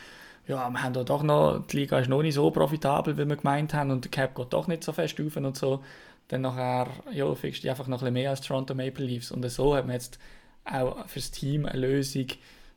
[0.48, 3.36] ja, wir haben da doch noch, die Liga ist noch nicht so profitabel, wie wir
[3.36, 5.84] gemeint haben, und der Cap geht doch nicht so fest rauf und so,
[6.30, 9.32] dann nachher, ja, fixst du einfach noch ein bisschen mehr als Toronto Maple Leafs.
[9.32, 10.20] Und so hat man jetzt
[10.66, 12.28] auch fürs Team eine Lösung,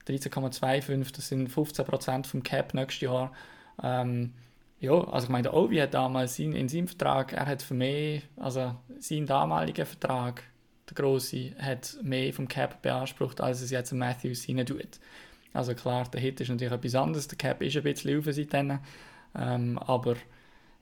[0.09, 3.33] 13,25, das sind 15% vom Cap nächstes Jahr.
[3.83, 4.33] Ähm,
[4.81, 7.75] ja, also ich meine, der Ovi hat damals in, in seinem Vertrag, er hat für
[7.75, 10.43] mehr, also sein damaliger Vertrag,
[10.91, 14.99] der grosse, hat mehr vom Cap beansprucht, als es jetzt Matthews hinein tut.
[15.53, 18.79] Also klar, der Hit ist natürlich etwas anderes, der Cap ist ein bisschen auf seitdem,
[19.37, 20.17] ähm, aber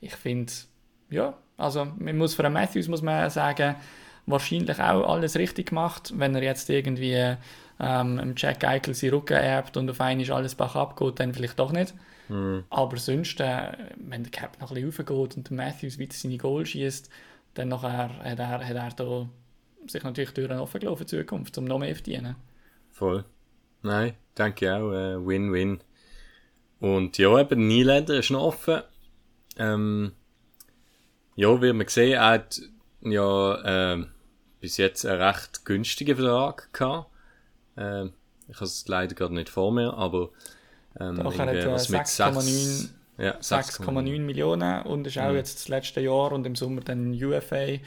[0.01, 0.53] ich finde,
[1.11, 3.77] ja, also man muss für einen Matthews muss man sagen,
[4.27, 7.37] wahrscheinlich auch alles richtig gemacht, wenn er jetzt irgendwie
[7.81, 11.59] ähm, im Jack Eichel seinen Rücken erbt und auf einmal alles bach abgeht, dann vielleicht
[11.59, 11.95] doch nicht.
[12.71, 16.37] Aber sonst, äh, wenn der Cap noch ein bisschen raufgeht und der Matthews weiter seine
[16.37, 17.09] Goal schießt,
[17.55, 19.29] dann nachher hat er, hat er da
[19.87, 22.37] sich natürlich Türen offen gelaufen in Zukunft, um noch mehr zu verdienen.
[22.91, 23.25] Voll.
[23.83, 24.93] Nein, denke ich auch.
[24.93, 25.81] Äh, Win-win.
[26.81, 28.83] Und ja, eben, Nylander ist noch offen.
[29.57, 30.13] Ähm,
[31.37, 32.61] ja, wie man sehen, er hat
[33.01, 34.09] ja ähm,
[34.61, 37.11] bis jetzt einen recht günstigen Vertrag gehabt.
[37.77, 38.13] Ähm,
[38.49, 40.31] ich habe es leider gerade nicht vor mir, aber
[40.99, 45.33] ähm, Doch, er hat äh, was mit 6,9 sechs- ja, 6,9 Millionen und ist auch
[45.33, 47.79] jetzt das letzte Jahr und im Sommer dann UFA,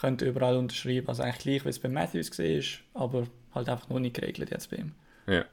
[0.00, 3.98] könnte überall unterschreiben, also eigentlich gleich, wie es bei Matthews war, aber halt einfach noch
[3.98, 4.92] nicht geregelt jetzt bei ihm.
[5.26, 5.44] Ja.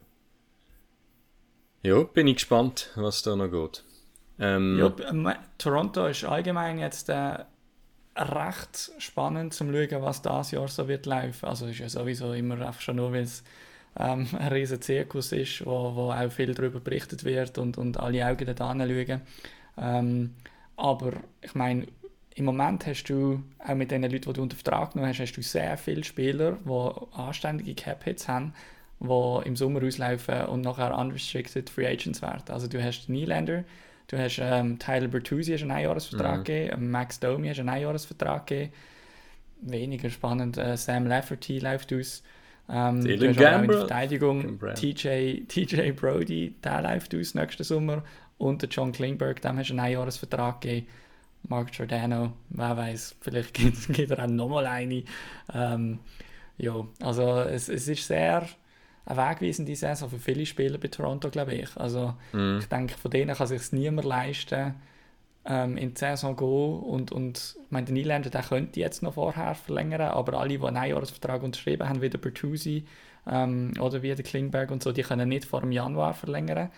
[1.84, 3.84] Ja, bin ich gespannt, was da noch geht.
[4.40, 7.40] Ähm, Ja, ähm, Toronto ist allgemein jetzt äh,
[8.16, 11.46] recht spannend zum schauen, was das Jahr so wird laufen.
[11.46, 13.44] Also ist ja sowieso immer einfach schon nur, weil es
[13.98, 18.26] ähm, ein riesen Zirkus ist, wo, wo auch viel darüber berichtet wird und, und alle
[18.26, 19.22] Augen da schauen.
[19.78, 20.34] Ähm,
[20.76, 21.88] aber ich meine,
[22.38, 25.34] im Moment hast du, auch mit den Leuten, die du unter Vertrag genommen hast, hast
[25.34, 28.54] du sehr viele Spieler, die anständige Cap-Hits haben,
[29.00, 32.44] die im Sommer auslaufen und nachher unrestricted Free Agents werden.
[32.50, 33.64] Also du hast Nylander,
[34.08, 36.44] du hast ähm, Tyler Bertuzzi hast einen Einjahresvertrag mhm.
[36.44, 38.72] gegeben, Max Domi hast einen Einjahresvertrag gegeben.
[39.62, 42.22] Weniger spannend, äh, Sam Lafferty läuft aus.
[42.70, 48.04] Ähm, du hast auch in der Verteidigung TJ, TJ Brody, der läuft aus nächsten Sommer.
[48.38, 50.86] Und der John Klingberg, dem hast du einen Einjahresvertrag gegeben.
[51.44, 55.04] Mark Giordano, wer weiß, vielleicht gibt, gibt er auch nochmal eine.
[55.54, 56.00] Ähm,
[56.58, 58.48] ja, also es, es ist sehr
[59.06, 61.78] eine wegweisende Saison für viele Spieler bei Toronto, glaube ich.
[61.78, 62.58] Also mm.
[62.60, 64.76] ich denke, von denen kann sich niemand leisten,
[65.46, 66.90] ähm, in die Saison zu gehen.
[66.90, 70.64] Und, und ich meine, der Nylander, der könnte jetzt noch vorher verlängern, aber alle, die
[70.64, 72.86] einen Einjahresvertrag unterschrieben haben, wie der Bertuzzi
[73.26, 76.70] ähm, oder wie der Klingberg und so, die können nicht vor dem Januar verlängern.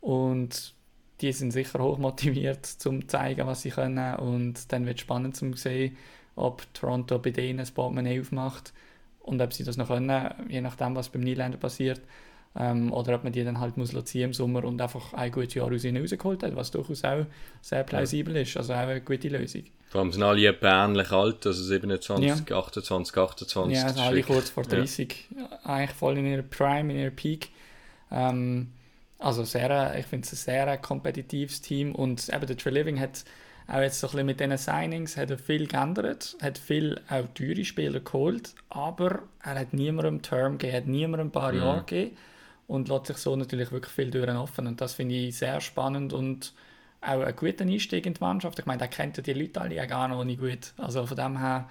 [0.00, 0.74] Und
[1.20, 4.16] die sind sicher hoch motiviert, um zu zeigen, was sie können.
[4.16, 5.96] Und dann wird es spannend zu sehen,
[6.34, 8.72] ob Toronto bei denen das Portemonnaie aufmacht
[9.20, 12.00] und ob sie das noch können, je nachdem, was beim Niederländer passiert.
[12.58, 15.54] Ähm, oder ob man die dann halt muss ziehen im Sommer und einfach ein gutes
[15.54, 17.26] Jahr aus ihnen rausgeholt hat, was durchaus auch
[17.60, 18.42] sehr plausibel ja.
[18.42, 18.56] ist.
[18.56, 19.64] Also auch eine gute Lösung.
[19.88, 22.56] Vor allem sind alle etwa ähnlich alt, also 27, ja.
[22.56, 23.76] 28, 28.
[23.76, 25.28] Ja, also alle kurz vor 30.
[25.36, 25.58] Ja.
[25.64, 27.50] Eigentlich voll in ihrer Prime, in ihrer Peak.
[28.10, 28.68] Ähm,
[29.18, 33.24] also sehr, ich finde es ein sehr kompetitives Team und eben der Trey Living hat
[33.68, 37.26] auch jetzt so ein bisschen mit diesen Signings hat er viel geändert, hat viel auch
[37.34, 41.58] teure Spieler geholt, aber er hat niemandem Term gegeben, hat niemandem ein paar mhm.
[41.58, 42.16] Jahre gegeben
[42.68, 46.12] und lässt sich so natürlich wirklich viel Türen offen und das finde ich sehr spannend
[46.12, 46.52] und
[47.00, 48.58] auch ein guter Einstieg in die Mannschaft.
[48.58, 51.16] Ich meine, er kennt ja die Leute alle ja gar noch nicht gut, also von
[51.16, 51.68] dem her,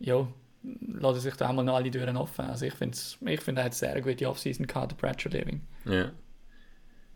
[0.00, 0.26] ja,
[0.62, 2.44] lassen sich da einmal noch alle Türen offen.
[2.44, 5.62] Also ich finde, ich find, er hat sehr gute Offseason gehabt, der Bradshaw Living.
[5.84, 6.10] Ja.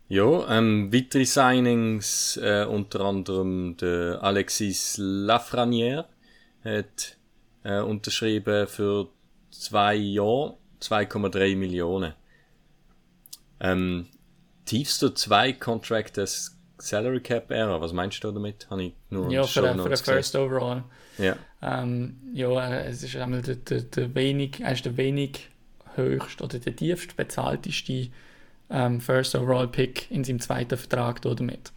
[0.09, 6.05] Ja, ähm, weitere Signings, äh, unter anderem der Alexis Lafreniere
[6.63, 7.17] hat
[7.63, 9.09] äh, unterschrieben für
[9.51, 12.13] zwei Jahre 2,3 Millionen.
[13.59, 14.07] Ähm,
[14.65, 18.67] tiefster zwei Contract des Salary Cap Era, was meinst du damit?
[18.69, 20.83] Habe ich nur ja, für, den, für den First Overall.
[21.17, 21.35] Ja.
[21.61, 25.49] Ähm, ja, es ist einmal der, der, der wenig, er ist der wenig
[25.95, 28.09] höchst oder der tiefst bezahlteste
[28.69, 31.71] ähm, First Overall Pick in seinem zweiten Vertrag damit.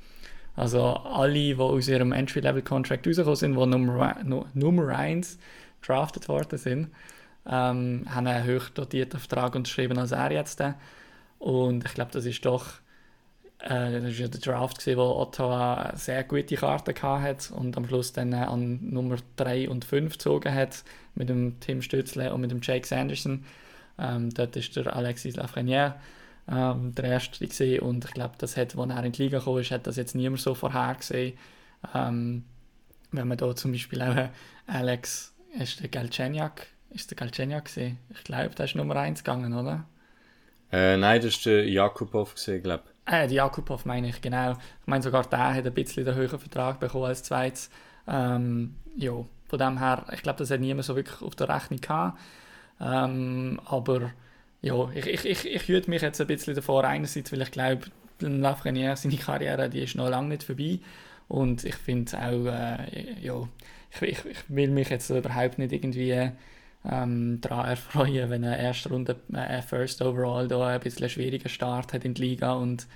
[0.56, 4.16] Also alle, die aus ihrem Entry-Level-Contract rausgekommen sind, die Nummer,
[4.54, 5.38] Nummer 1
[5.82, 6.88] drafted worden sind,
[7.46, 10.62] ähm, haben einen höher dotierten Vertrag unterschrieben als er jetzt.
[11.38, 12.66] Und ich glaube, das ist doch
[13.60, 17.86] äh, das war ja der Draft, gewesen, wo Ottawa sehr gute Karten hatte und am
[17.86, 20.82] Schluss dann an Nummer 3 und 5 gezogen hat
[21.14, 23.44] mit dem Tim Stützle und mit dem Jake Sanderson.
[23.98, 25.96] Ähm, dort ist der Alexis Lafreniere
[26.50, 29.62] ähm, der erste gesehen und ich glaube, das hat, als er in die Liga kam,
[29.62, 31.38] hat das jetzt niemand so vorhergesehen.
[31.94, 32.44] Ähm,
[33.12, 34.28] wenn man da zum Beispiel auch
[34.66, 37.98] Alex, ist der Galchenyuk, ist der Galchenyuk gesehen?
[38.10, 39.84] Ich glaube, der ist Nummer 1 gegangen, oder?
[40.72, 43.12] Äh, nein, das ist der Jakubov gesehen, glaube ich.
[43.12, 44.52] Äh, Jakubov meine ich, genau.
[44.52, 47.70] Ich meine, sogar der hat ein bisschen den höheren Vertrag bekommen als zweites.
[48.06, 49.12] Ähm, ja,
[49.48, 52.18] von dem her, ich glaube, das hat niemand so wirklich auf der Rechnung gehabt.
[52.80, 54.12] Ähm, aber
[54.62, 57.86] ja, ich, ich, ich, ich hüte mich jetzt ein bisschen davor, einerseits, weil ich glaube,
[58.20, 60.80] Lafreniere, seine Karriere, die ist noch lange nicht vorbei
[61.28, 63.48] und ich finde auch, äh, ja,
[63.92, 66.30] ich, ich, ich, will mich jetzt überhaupt nicht irgendwie
[66.84, 71.48] ähm, daran erfreuen, wenn eine erste Runde, äh, First Overall da ein bisschen einen schwierigen
[71.48, 72.86] Start hat in der Liga und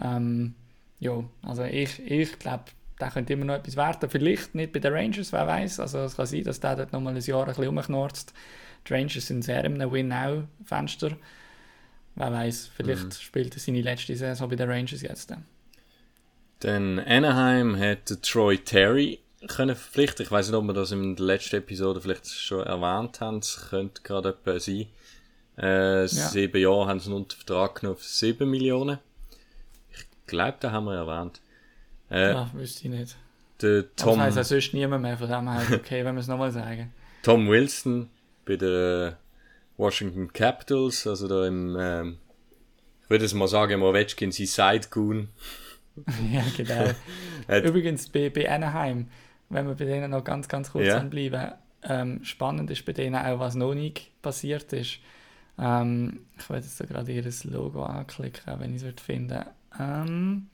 [0.00, 0.54] ähm,
[1.00, 2.64] ja, also ich, ich glaube,
[3.00, 4.10] der könnte immer noch etwas werden.
[4.10, 5.80] Vielleicht nicht bei den Rangers, wer weiß.
[5.80, 8.34] Also es kann sein, dass der dort nochmal ein Jahr ein bisschen rumknurzt.
[8.86, 11.16] Die Rangers sind sehr im Win-Now-Fenster.
[12.16, 13.12] Wer weiß, vielleicht mhm.
[13.12, 15.32] spielt er seine letzte Saison bei den Rangers jetzt.
[16.60, 20.24] Dann Anaheim hat Troy Terry können verpflichten.
[20.24, 23.38] Ich weiß nicht, ob wir das in der letzten Episode vielleicht schon erwähnt haben.
[23.38, 24.86] Es könnte gerade etwas sein.
[25.58, 26.06] Äh, ja.
[26.06, 28.98] Sieben Jahre haben sie einen Vertrag genommen für 7 Millionen.
[29.90, 31.40] Ich glaube, da haben wir erwähnt.
[32.10, 33.16] Äh, ja, wüsste ich nicht.
[33.60, 36.28] Der Tom, das heisst ja sonst niemand mehr, von dem her okay, wenn wir es
[36.28, 36.92] nochmal sagen.
[37.22, 38.08] Tom Wilson
[38.50, 39.14] bei den
[39.76, 42.18] Washington Capitals, also da im, ähm,
[43.04, 45.28] ich würde es mal sagen, im Ovechkin sein Sidegoon.
[46.32, 46.90] ja, genau.
[47.68, 49.08] Übrigens bei, bei Anaheim,
[49.50, 50.98] wenn wir bei denen noch ganz, ganz kurz ja.
[50.98, 54.98] anbleiben, ähm, spannend ist bei denen auch, was noch nicht passiert ist.
[55.56, 59.46] Ähm, ich werde jetzt gerade ihr Logo anklicken, wenn ich es finde.
[59.78, 60.48] Ähm,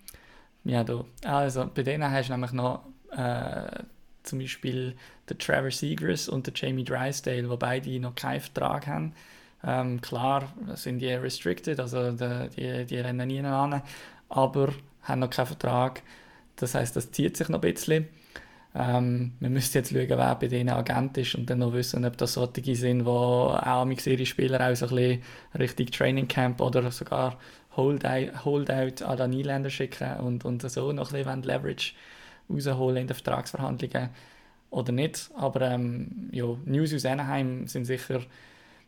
[0.65, 1.05] ja, da.
[1.25, 3.83] Also, bei denen hast du nämlich noch äh,
[4.27, 4.95] zum Beispiel
[5.29, 9.13] der Trevor Seagrass und der Jamie Drysdale, die beide noch keinen Vertrag haben.
[9.65, 13.83] Ähm, klar sind die restricted, also die, die, die rennen nie an,
[14.29, 16.03] aber haben noch keinen Vertrag.
[16.57, 18.09] Das heißt, das zieht sich noch ein bisschen.
[18.75, 22.17] Ähm, wir müssen jetzt schauen, wer bei denen Agent ist und dann noch wissen, ob
[22.19, 25.23] das solche sind, die auch mit ihre Spieler auch so ein bisschen
[25.59, 27.39] Richtung Training Camp oder sogar
[27.75, 31.93] Holdout, Holdout an den Niederländer schicken und, und so noch ein bisschen Leverage
[32.49, 34.11] rausholen in den Vertragsverhandlungen
[34.71, 35.31] oder nicht.
[35.37, 38.21] Aber ähm, ja, News aus Anaheim sind sicher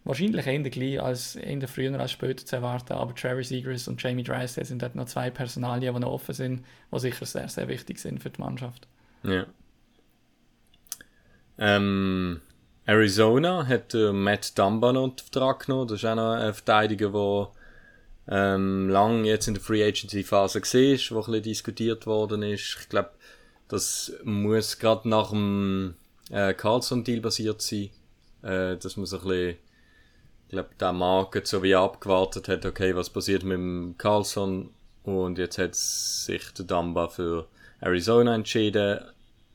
[0.04, 2.94] wahrscheinlich eher gleich als eher früher als später zu erwarten.
[2.94, 6.64] Aber Travis Eagers und Jamie Drysdale sind dort noch zwei Personalien, die noch offen sind,
[6.92, 8.88] die sicher sehr, sehr wichtig sind für die Mannschaft.
[9.22, 9.46] Ja.
[11.58, 12.40] Ähm,
[12.86, 15.88] Arizona hat äh, Matt Dumba noch unter Vertrag genommen.
[15.88, 17.48] Das ist auch noch ein Verteidiger, der
[18.30, 22.78] ähm, lang jetzt in der Free Agency Phase ist, wo ein bisschen diskutiert worden ist.
[22.80, 23.10] Ich glaube,
[23.68, 25.94] das muss gerade nach dem
[26.30, 27.90] äh, Carlson-Deal basiert sein,
[28.42, 29.56] äh, dass man so ein bisschen,
[30.46, 34.70] ich glaube, der Market so wie abgewartet hat, okay, was passiert mit dem Carlson
[35.04, 37.46] und jetzt hat sich der Dumba für
[37.80, 39.00] Arizona entschieden,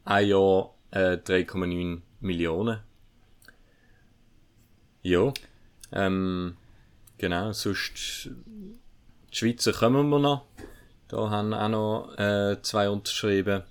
[0.05, 2.79] ein Jahr äh, 3,9 Millionen.
[5.01, 5.33] Ja,
[5.91, 6.55] ähm,
[7.17, 8.29] genau, sonst
[9.31, 10.45] die Schweizer kommen wir noch.
[11.07, 13.63] Da haben auch noch äh, zwei unterschrieben.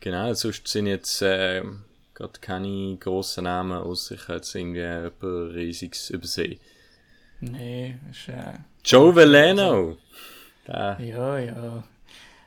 [0.00, 1.62] Genau, sonst sind jetzt äh,
[2.14, 6.58] gerade keine grossen Namen, außer ich jetzt irgendwie etwas Riesiges übersehen.
[7.40, 9.96] Nee, ist äh, Joe Veleno!
[10.66, 11.84] Ja, ja.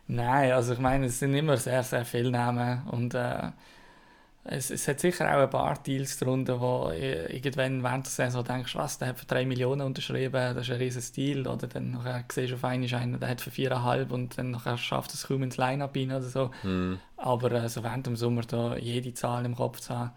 [0.08, 3.52] Nein, also ich meine, es sind immer sehr, sehr viele Namen und äh,
[4.46, 8.76] es, es hat sicher auch ein paar Deals darunter, wo irgendwann während der Saison denkst,
[8.76, 11.48] was, der hat für 3 Millionen unterschrieben, das ist ein riesiges Deal.
[11.48, 14.78] Oder dann nachher siehst du auf einmal einen, der hat für 4,5 und dann nachher
[14.78, 16.52] schafft es kaum ins Line-Up rein oder so.
[16.64, 17.00] Mhm.
[17.16, 20.12] Aber äh, so während dem Sommer da jede Zahl im Kopf zu haben,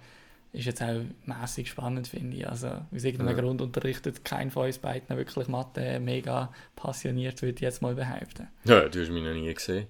[0.52, 2.48] ist jetzt auch mäßig spannend, finde ich.
[2.48, 3.42] Also aus irgendeinem Ja.
[3.42, 8.48] Grund unterrichtet kein von uns beiden wirklich Mathe mega passioniert, würde ich jetzt mal behaupten.
[8.64, 9.86] Ja, du hast mich noch nie gesehen.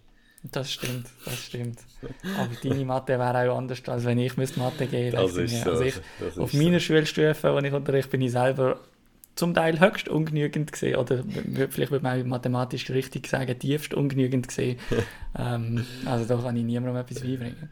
[0.53, 1.79] Das stimmt, das stimmt.
[2.39, 5.43] Aber deine Mathe wäre auch anders, als wenn ich müsste Mathe gehen Das müsste.
[5.57, 5.71] ist so.
[5.71, 8.81] Also ich, das auf meiner Schulstufe, wo ich unterrichte, bin ich selber
[9.35, 11.23] zum Teil höchst ungenügend gesehen oder
[11.71, 14.79] vielleicht würde man mathematisch richtig sagen, tiefst ungenügend gesehen.
[15.39, 17.71] ähm, also da kann ich niemandem etwas beibringen.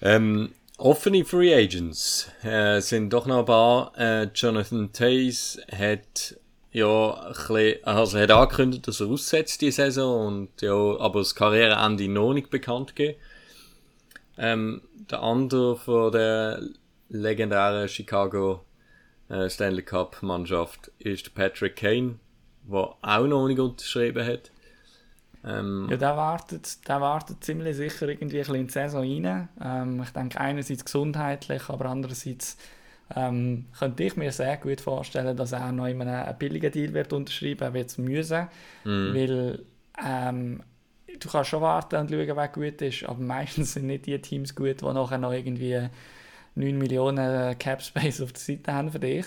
[0.00, 3.92] Ähm, offene Free Agents äh, sind doch noch ein paar.
[3.98, 6.36] Äh, Jonathan Tays hat
[6.76, 12.06] ja bisschen, also hat angekündigt, dass er aussetzt die Saison und ja, aber das Karriereende
[12.08, 13.18] noch nicht bekannt gegeben.
[14.36, 16.60] Ähm, der andere von der
[17.08, 18.62] legendären Chicago
[19.30, 22.16] äh, Stanley Cup Mannschaft ist Patrick Kane,
[22.70, 24.50] der auch noch nicht unterschrieben hat.
[25.46, 29.48] Ähm, Ja, der wartet, der wartet ziemlich sicher irgendwie ein bisschen in die Saison rein.
[29.62, 32.58] Ähm, ich denke einerseits gesundheitlich, aber andererseits
[33.14, 36.92] ähm, könnte ich mir sehr gut vorstellen, dass er noch in einem, einen billigen Deal
[36.94, 38.48] wird unterschreiben wird, müssen,
[39.04, 39.64] weil
[40.04, 40.62] ähm,
[41.20, 44.54] du kannst schon warten und schauen, wer gut ist, aber meistens sind nicht die Teams
[44.54, 45.88] gut, die nachher noch irgendwie
[46.54, 49.26] 9 Millionen Cap Space auf der Seite haben für dich.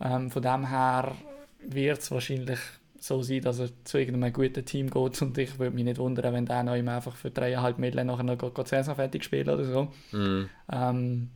[0.00, 1.12] Ähm, von dem her
[1.60, 2.58] wird es wahrscheinlich
[2.98, 6.32] so sein, dass er zu irgendeinem guten Team geht und ich würde mich nicht wundern,
[6.34, 9.88] wenn der noch einfach für 3,5 Millionen nachher noch die Saison fertig spielen oder so.
[10.12, 11.30] mh, Ähm,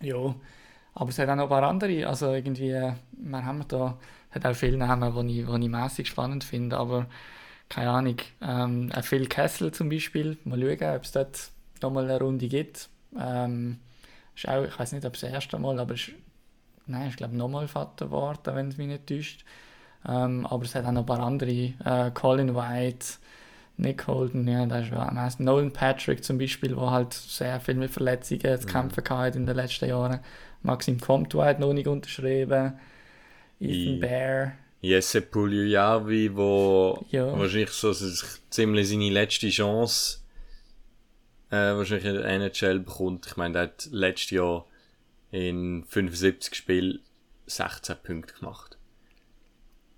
[0.00, 0.34] ja,
[0.94, 3.98] aber es hat auch noch ein paar andere, also irgendwie, wir haben da,
[4.30, 7.06] hat auch viele Namen, die ich, die ich mässig spannend finde, aber
[7.68, 11.50] keine Ahnung, ähm, Phil Kessel zum Beispiel, mal schauen, ob es dort
[11.82, 12.88] nochmal eine Runde gibt.
[13.18, 13.78] Ähm,
[14.36, 16.10] ist auch, ich weiß nicht, ob es das erste Mal, aber ist,
[16.86, 19.44] nein, ich glaube nochmal Vater geworden, wenn es mich nicht täuscht.
[20.06, 23.06] Ähm, aber es hat auch noch ein paar andere, äh, Colin White,
[23.76, 25.44] Nick Holden, ja, da ist ja am meisten.
[25.44, 29.56] Nolan Patrick zum Beispiel, der halt sehr viel mit Verletzungen zu kämpfen hatte in den
[29.56, 30.20] letzten Jahren.
[30.62, 32.74] Maxim Comtois hat noch nicht unterschrieben.
[33.60, 34.52] Ethan I- Bear.
[34.80, 37.36] Jesse Puljujarvi, wo Ja.
[37.38, 37.92] wahrscheinlich so
[38.50, 40.18] ziemlich seine letzte Chance
[41.50, 43.26] äh, wahrscheinlich in der NHL bekommt.
[43.26, 44.66] Ich meine, der hat letztes Jahr
[45.30, 46.98] in 75 Spielen
[47.46, 48.76] 16 Punkte gemacht.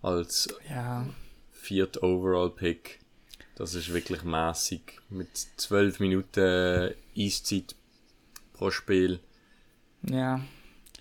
[0.03, 1.07] Als Ja,
[1.53, 3.01] vierter Overall-Pick.
[3.57, 4.81] Das ist wirklich mäßig.
[5.11, 7.75] Mit 12 Minuten Eiszeit
[8.53, 9.21] pro Spiel.
[10.03, 10.41] ja,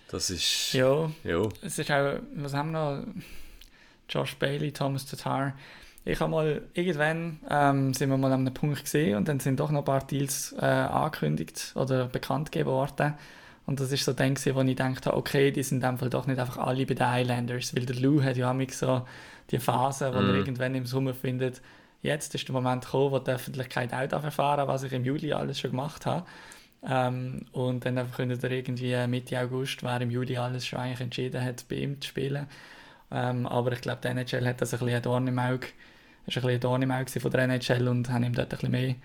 [0.10, 0.74] Das ist...
[0.74, 1.12] ja.
[1.24, 1.48] ja.
[1.62, 3.04] Es ist auch, was haben wir noch?
[4.10, 5.54] Josh Bailey, Thomas Tatar.
[6.06, 9.60] Ich habe mal, irgendwann ähm, sind wir mal an einem Punkt gesehen und dann sind
[9.60, 13.16] doch noch ein paar Deals äh, angekündigt oder bekannt gegeben worden.
[13.66, 15.98] Und das ist so dann, gewesen, wo ich gedacht habe, okay, die sind in dem
[15.98, 19.08] Fall doch nicht einfach alle bei den Islanders, weil der Lou hat ja auch so
[19.50, 20.36] die Phase, wo er Mhm.
[20.36, 21.62] irgendwann im Sommer findet,
[22.06, 25.34] jetzt ist der Moment gekommen, wo die Öffentlichkeit auch darf erfahren was ich im Juli
[25.34, 26.26] alles schon gemacht habe.
[26.88, 31.44] Ähm, und dann könnt ihr irgendwie Mitte August, wer im Juli alles schon eigentlich entschieden
[31.44, 32.48] hat, bei ihm zu spielen.
[33.12, 35.68] Ähm, aber ich glaube, der NHL hat das ein bisschen ein Dorn im Auge,
[36.28, 38.72] ist ein bisschen Dorn im Auge von der NHL und haben ihm dort ein bisschen
[38.72, 38.96] mehr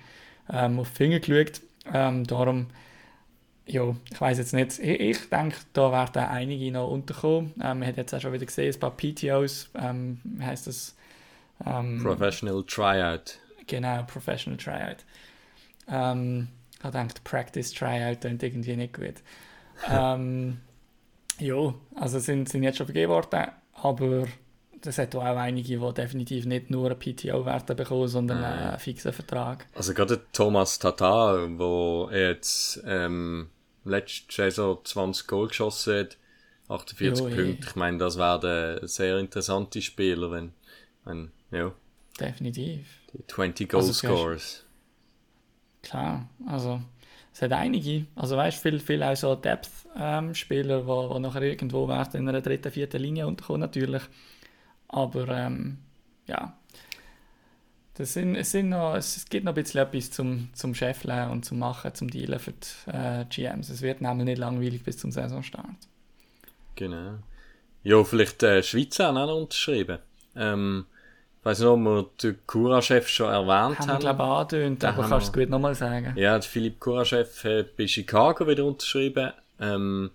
[0.51, 1.61] ähm, auf die Finger geschaut.
[1.93, 2.67] Ähm, darum,
[3.67, 4.79] ja, ich weiß jetzt nicht.
[4.79, 7.53] Ich, ich denke, da werden einige noch unterkommen.
[7.63, 10.97] Ähm, man hat jetzt auch schon wieder gesehen, ein paar PTOs, ähm, wie heißt das?
[11.67, 13.39] Ähm, Professional Tryout.
[13.67, 15.05] Genau, Professional Tryout.
[15.89, 19.15] Ähm, ich habe gedacht, Practice Tryout klingt irgendwie nicht gut.
[19.89, 20.61] ähm,
[21.39, 24.27] ja, also sind, sind jetzt schon vergeben worden, aber
[24.85, 29.67] es hat auch einige, die definitiv nicht nur einen PTO-Wert bekommen, sondern einen fixen Vertrag.
[29.75, 33.51] Also gerade Thomas Tatar, wo jetzt ähm,
[33.85, 36.17] letzte Saison 20 Goal geschossen hat,
[36.69, 37.35] 48 Jo, eh.
[37.35, 37.69] Punkte.
[37.69, 40.53] Ich meine, das werden sehr interessante Spieler, wenn,
[41.05, 41.73] wenn ja,
[42.19, 42.87] Definitiv.
[43.13, 44.65] die 20 Goal Also, Scores.
[45.83, 46.81] Klar, also
[47.33, 51.89] es hat einige, also weißt du, viel, viel auch so Depth-Spieler, die, die nachher irgendwo
[51.89, 54.03] werden in einer dritten, vierten Linie unterkommen natürlich,
[54.89, 55.79] aber ähm,
[56.27, 56.57] ja,
[57.95, 61.45] das sind, es, sind noch, es gibt noch ein bisschen etwas zum, zum Scheffeln und
[61.45, 63.69] zum Machen, zum Dealen für die äh, GMs.
[63.69, 65.67] Es wird nämlich nicht langweilig bis zum Saisonstart.
[66.77, 67.19] Genau.
[67.83, 69.99] Ja, vielleicht äh, Schweizer auch noch unterschrieben.
[70.35, 70.87] Ähm,
[71.41, 74.01] ich weiß nicht, ob wir den Cura-Chef schon erwähnt Haben wir, haben.
[74.01, 76.13] glaube ich, Da aber kannst du es gut nochmal sagen?
[76.17, 79.33] Ja, der Philipp Cura-Chef hat bei Chicago wieder unterschrieben.
[79.59, 80.11] Ähm,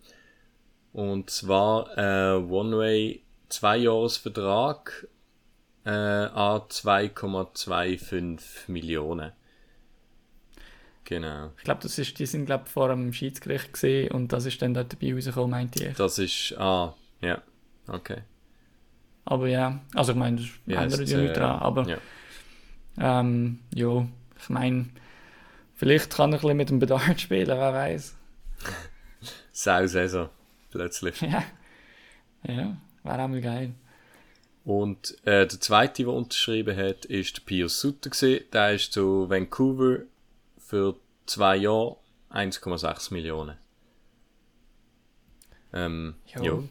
[0.94, 5.08] und zwar äh, One-Way Zwei-Jahres-Vertrag
[5.86, 9.32] äh, an 2,25 Millionen.
[11.06, 11.52] Genau.
[11.58, 14.74] Ich glaube, das ist, die sind glaube vor dem Schiedsgericht gesehen und das ist dann
[14.74, 15.96] dort dabei rausgekommen, meinte ich.
[15.96, 16.56] Das ist.
[16.58, 17.42] Ah, ja.
[17.88, 18.22] Okay.
[19.26, 21.98] Aber ja, also ich meine, das Ja, ändert ist, ja äh, nicht dran, aber ja.
[23.20, 24.08] ähm, ja,
[24.40, 24.90] ich meine,
[25.74, 28.16] vielleicht kann er ein bisschen mit dem Bedard spielen, wer weiß.
[29.52, 30.30] Sau-Saison.
[30.70, 31.22] Plötzlich.
[31.22, 31.44] ja,
[32.48, 33.74] ja wäre auch mal geil.
[34.64, 38.10] Und äh, der zweite, der unterschrieben hat, ist der Pius Sutter.
[38.10, 38.46] Gewesen.
[38.52, 40.00] Der ist zu Vancouver
[40.58, 40.96] für
[41.28, 41.98] zwei Jahre
[42.32, 43.58] 1,6 Millionen.
[45.72, 46.44] Ähm, Jo.
[46.44, 46.64] ja.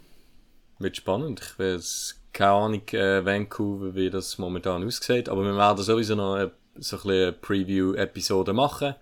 [0.80, 1.40] Wird spannend.
[1.40, 6.34] Ich weiß keine Ahnung, äh, Vancouver, wie das momentan aussieht, aber wir werden sowieso noch
[6.34, 8.96] eine, so ein bisschen eine Preview-Episode machen.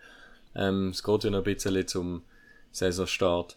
[0.55, 2.23] Ähm, es geht ja noch ein bisschen zum
[2.71, 3.57] Saisonstart.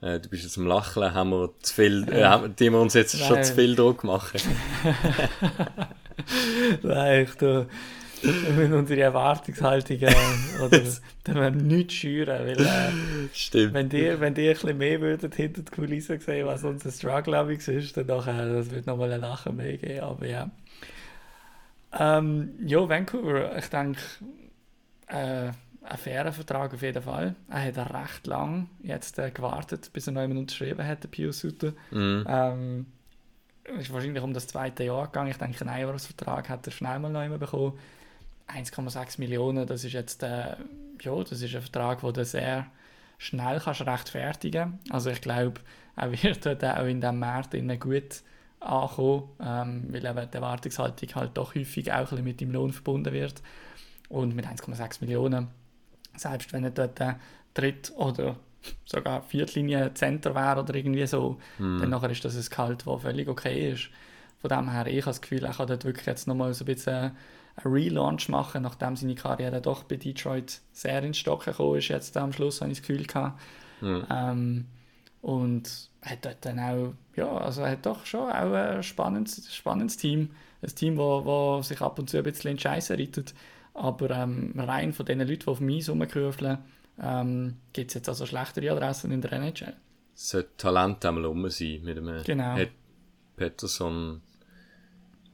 [0.00, 2.94] Äh, du bist jetzt am Lachen, haben wir zu viel, äh, haben, die wir uns
[2.94, 3.44] jetzt schon Nein.
[3.44, 4.40] zu viel Druck machen.
[6.82, 7.68] Nein, ich tue,
[8.22, 10.14] wir müssen unsere Erwartungshaltung äh,
[10.64, 10.80] oder
[11.24, 13.74] da wir nichts schüren, weil äh, Stimmt.
[13.74, 17.52] wenn ihr, wenn ihr ein bisschen mehr würdet hinter die Kulissen sehen, was unser Struggle
[17.52, 20.50] ist, dann nachher, das wird nochmal ein Lachen mehr geben, aber ja.
[21.98, 24.00] Ähm, ja, Vancouver, ich denke,
[25.08, 25.50] äh,
[25.88, 27.34] ein fairer Vertrag auf jeden Fall.
[27.48, 31.40] Er hat recht lang jetzt äh, gewartet, bis er noch jemand unterschrieben hat, der Pius
[31.40, 31.72] Sutter.
[31.90, 32.24] Mhm.
[32.28, 32.86] Ähm,
[33.78, 35.30] ist wahrscheinlich um das zweite Jahr gegangen.
[35.30, 37.78] Ich denke, einen Einjahresvertrag hat er schnell mal noch immer bekommen.
[38.48, 40.56] 1,6 Millionen, das ist jetzt äh,
[41.00, 42.66] ja, das ist ein Vertrag, den du sehr
[43.18, 45.60] schnell kannst rechtfertigen Also ich glaube,
[45.96, 48.22] er wird dort auch in diesem Markt gut
[48.60, 52.72] ankommen, ähm, weil eben die Erwartungshaltung halt doch häufig auch ein bisschen mit dem Lohn
[52.72, 53.42] verbunden wird.
[54.08, 55.48] Und mit 1,6 Millionen,
[56.16, 57.14] selbst wenn er dort äh,
[57.54, 58.36] Dritt- oder
[58.84, 61.38] sogar Viertlinie Center wäre oder irgendwie so,
[61.80, 63.88] dann nachher ist das ein Gehalt, das völlig okay ist.
[64.38, 66.66] Von dem her, ich habe das Gefühl, er kann dort wirklich jetzt nochmal so ein
[66.66, 67.16] bisschen einen
[67.64, 72.32] Relaunch machen, nachdem seine Karriere doch bei Detroit sehr ins Stocken gekommen ist, jetzt am
[72.32, 73.40] Schluss, habe ich das Gefühl gehabt.
[74.10, 74.66] Ähm,
[75.22, 80.30] und hat dort dann auch, ja, also hat doch schon auch ein spannendes, spannendes Team.
[80.62, 83.34] Ein Team, wo, wo sich ab und zu ein bisschen in die Scheisse reitet.
[83.74, 86.58] Aber ähm, rein von den Leuten, die auf mich rumkurveln,
[87.02, 89.74] ähm, gibt es jetzt also schlechtere Adressen in der NHL.
[90.14, 92.56] sollte Talent einmal rum sein mit einem Genau.
[92.56, 92.70] Ed
[93.36, 94.22] Peterson,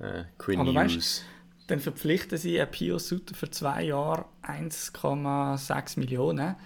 [0.02, 1.24] äh, Quinn Aber weißt- Hughes.
[1.68, 6.56] Dann verpflichten sie einen Pio Sutter für zwei Jahre 1,6 Millionen.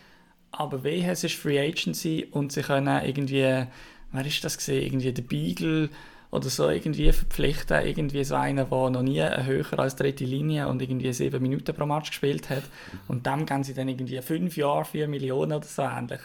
[0.53, 3.67] Aber wehe, es ist Free Agency und sie können irgendwie,
[4.13, 5.91] wer ist das gesehen, irgendwie der Beagle
[6.31, 10.81] oder so irgendwie verpflichten, irgendwie so einen, der noch nie höher als dritte Linie und
[10.83, 12.65] irgendwie sieben Minuten pro Match gespielt hat.
[13.07, 16.21] Und dem geben sie dann irgendwie fünf Jahre, vier Millionen oder so ähnlich.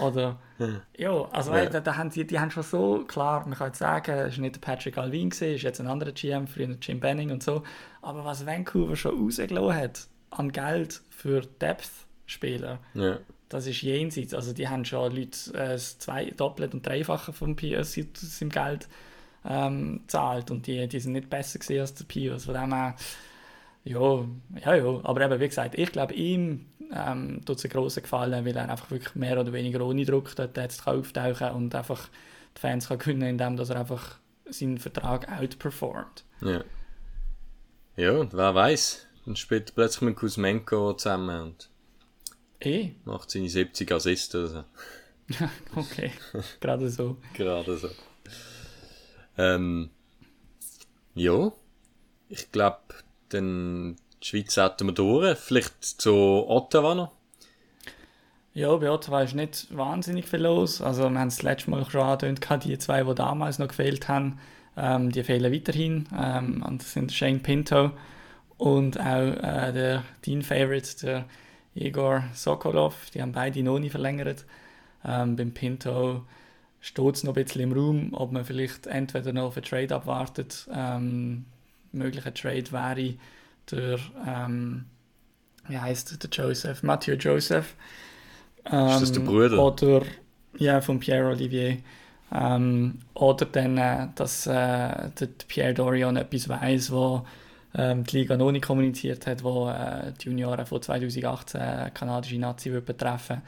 [0.00, 0.38] Oder,
[0.96, 1.66] ja, also Ja.
[1.66, 4.40] Da, da haben die, die haben schon so, klar, man kann jetzt sagen, es war
[4.42, 7.62] nicht Patrick Alvin, gewesen, ist jetzt ein anderer GM, früher Jim Benning und so,
[8.00, 13.18] aber was Vancouver schon rausgelassen hat an Geld für Depth-Spieler, Ja.
[13.50, 14.32] das ist jenseits.
[14.32, 18.88] Also die haben schon Leute äh, das zwei, doppelt und dreifache vom Pius im Geld
[19.44, 22.46] ähm, zahlt und die, die sind nicht besser gewesen als der Pius.
[22.46, 22.94] Von dem her,
[23.84, 24.24] ja,
[24.64, 25.00] ja, ja.
[25.04, 28.68] Aber eben, wie gesagt, ich glaube, ihm ähm, tut es einen grossen Gefallen, weil er
[28.68, 32.08] einfach wirklich mehr oder weniger ohne Druck dort jetzt kann auftauchen kann und einfach
[32.56, 36.24] die Fans kann gewinnen, indem dass er einfach seinen Vertrag outperformt.
[36.42, 36.62] Ja.
[37.96, 41.68] Ja, und wer weiß, dann spielt er plötzlich mit Kuzmenko zusammen und
[42.64, 42.92] Eh?
[43.04, 44.64] Macht seine 70 Assist oder so.
[45.76, 46.12] okay,
[46.60, 47.16] gerade so.
[47.34, 47.88] Gerade so.
[49.36, 49.90] Ähm,
[51.14, 51.52] ja,
[52.28, 52.78] ich glaube,
[53.32, 55.38] dann die Schweiz hätten wir durch.
[55.38, 56.14] Vielleicht zu
[56.48, 57.12] Ottawa noch.
[58.54, 60.82] Ja, bei Ottawa ist nicht wahnsinnig viel los.
[60.82, 64.38] Also wir haben es letztes Mal schon angedeutet, die zwei, die damals noch gefehlt haben,
[64.76, 66.06] ähm, die fehlen weiterhin.
[66.14, 67.92] Ähm, und das sind Shane Pinto
[68.58, 71.24] und auch äh, der Dean Favorite, der
[71.74, 73.10] Igor Sokolov.
[73.14, 74.44] Die haben beide noch nie verlängert.
[75.04, 76.22] Ähm, beim Pinto
[76.80, 79.94] steht es noch ein bisschen im Raum, ob man vielleicht entweder noch auf einen Trade
[79.94, 80.68] abwartet.
[80.72, 81.46] Ähm,
[81.92, 83.14] möglicher Trade wäre
[83.70, 84.86] der, ähm,
[85.68, 86.82] wie heißt der Joseph?
[86.82, 87.74] Matthew Joseph.
[88.70, 89.58] Ähm, ist das der Bruder?
[89.58, 90.02] Oder,
[90.58, 91.78] ja, von Pierre Olivier.
[92.32, 97.26] Ähm, oder dann, äh, dass äh, der Pierre Dorion etwas weiß, wo
[97.74, 102.70] ähm, die Liga noch nicht kommuniziert hat, wo äh, die Junioren von 2018 kanadische Nazi
[102.70, 103.42] betreffen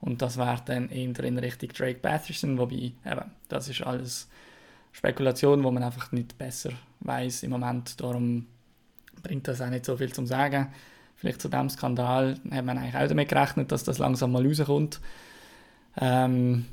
[0.00, 4.28] und das wäre dann eher in Richtung Drake Batherson, wobei eben, das ist alles
[4.98, 6.70] Spekulation, wo man einfach nicht besser
[7.00, 8.00] weiß im Moment.
[8.00, 8.46] Darum
[9.22, 10.72] bringt das auch nicht so viel zum Sagen.
[11.14, 15.00] Vielleicht zu diesem Skandal hat man eigentlich auch damit gerechnet, dass das langsam mal rauskommt.
[16.00, 16.66] Ähm,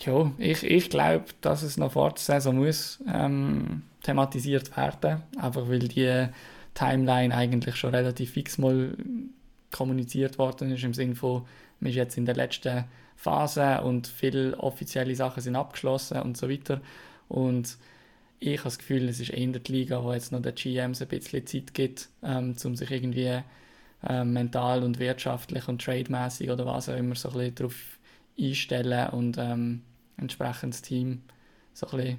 [0.00, 5.68] ja, ich, ich glaube, dass es noch vor der Saison muss ähm, thematisiert werden, einfach
[5.68, 6.26] weil die
[6.72, 8.96] Timeline eigentlich schon relativ fix mal
[9.70, 11.42] kommuniziert worden ist, im Sinne von,
[11.80, 12.84] man ist jetzt in der letzten
[13.16, 16.80] Phase und viele offizielle Sachen sind abgeschlossen und so weiter.
[17.28, 17.76] Und
[18.40, 21.08] ich habe das Gefühl, es ist eher die Liga, wo jetzt noch der GMs ein
[21.08, 23.42] bisschen Zeit gibt, ähm, um sich irgendwie
[24.08, 27.98] ähm, mental und wirtschaftlich und trademäßig oder was auch immer so ein bisschen darauf
[28.38, 29.82] einstellen und ähm,
[30.16, 31.22] entsprechend das Team
[31.74, 32.18] so ein bisschen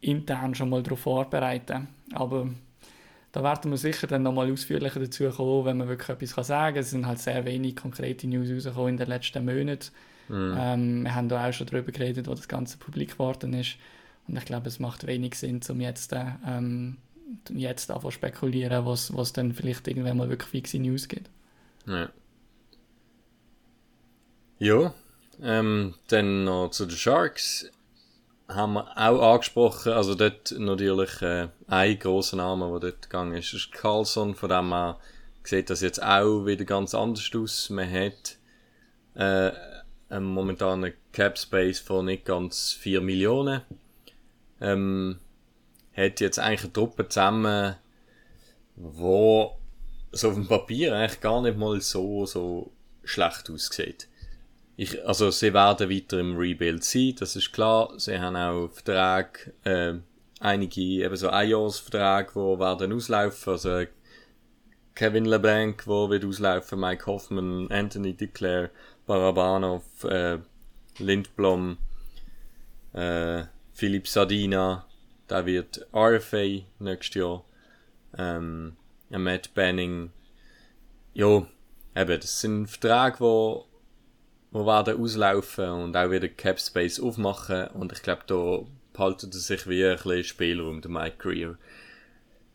[0.00, 1.88] intern schon mal darauf vorbereiten.
[2.12, 2.48] Aber
[3.32, 6.82] da werden wir sicher dann nochmal ausführlicher dazu kommen, wenn man wirklich etwas sagen kann.
[6.82, 9.90] Es sind halt sehr wenig konkrete News rausgekommen in den letzten Monaten.
[10.28, 10.56] Mhm.
[10.58, 13.76] Ähm, wir haben da auch schon darüber geredet, wo das Ganze publik geworden ist.
[14.28, 16.14] Und ich glaube, es macht wenig Sinn, um jetzt,
[16.46, 16.98] ähm,
[17.50, 21.28] jetzt zu spekulieren, was, was dann vielleicht irgendwann mal wirklich fixe News gibt.
[21.86, 22.08] Ja.
[24.58, 24.94] Ja,
[25.42, 27.68] ähm, dann noch zu den Sharks
[28.48, 33.52] haben wir auch angesprochen, also dort natürlich äh, ein grosser Name, der dort gegangen ist,
[33.52, 34.96] ist Carlson, von dem man
[35.44, 37.70] sieht das jetzt auch wieder ganz anders aus.
[37.70, 38.36] Man hat
[39.14, 39.52] äh,
[40.12, 43.62] einen momentanen Cap Space von nicht ganz 4 Millionen.
[44.60, 45.18] Ähm,
[45.96, 47.76] hat jetzt eigentlich eine Truppe zusammen,
[48.76, 49.56] wo
[50.12, 52.70] so auf dem Papier eigentlich gar nicht mal so, so
[53.04, 54.08] schlecht aussieht.
[54.76, 57.92] Ich, also sie werden weiter im Rebuild sein, das ist klar.
[57.98, 59.94] Sie haben auch Verträge, äh,
[60.40, 63.52] einige eben so Einjahresverträge, die werden auslaufen.
[63.52, 63.84] Also
[64.94, 68.70] Kevin LeBlanc, wo wird auslaufen, Mike Hoffman, Anthony Declare,
[69.12, 70.38] Barabanov, äh,
[70.96, 71.76] Lindblom,
[72.94, 73.44] äh,
[73.74, 74.86] Philipp Sadina,
[75.28, 77.44] der wird RFA nächstes Jahr,
[78.16, 78.74] ähm,
[79.10, 80.12] Matt Benning,
[81.12, 81.46] ja,
[81.94, 83.64] eben, das sind Verträge,
[84.50, 88.60] die die werden auslaufen und auch wieder Cap Space aufmachen und ich glaube, da
[88.94, 91.58] behaltet er sich wie ein bisschen Spielraum, der Mike Greer.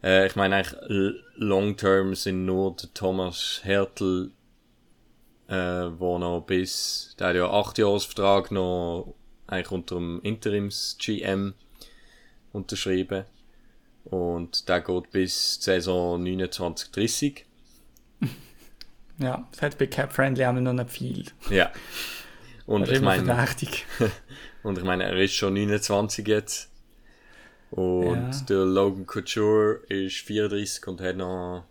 [0.01, 4.31] Äh, ich meine eigentlich, long term sind nur der Thomas Hertel,
[5.47, 5.55] äh,
[5.97, 9.15] wo noch bis, der hat ja acht Jahresvertrag noch
[9.47, 11.53] eigentlich unter dem Interims-GM
[12.51, 13.25] unterschrieben
[14.05, 17.45] und der geht bis Saison 29, 30.
[19.19, 21.25] Ja, es hat bei Cap Friendly auch noch nicht viel.
[21.49, 21.71] Ja.
[22.67, 23.87] Und ich meine, verdächtig.
[24.63, 26.69] und ich meine, er ist schon 29 jetzt.
[27.71, 28.41] Und ja.
[28.47, 31.65] der Logan Couture ist 34 und hat noch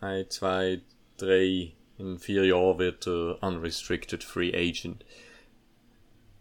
[0.00, 0.82] 1, 2,
[1.16, 5.04] 3, in vier Jahren wird er unrestricted free agent.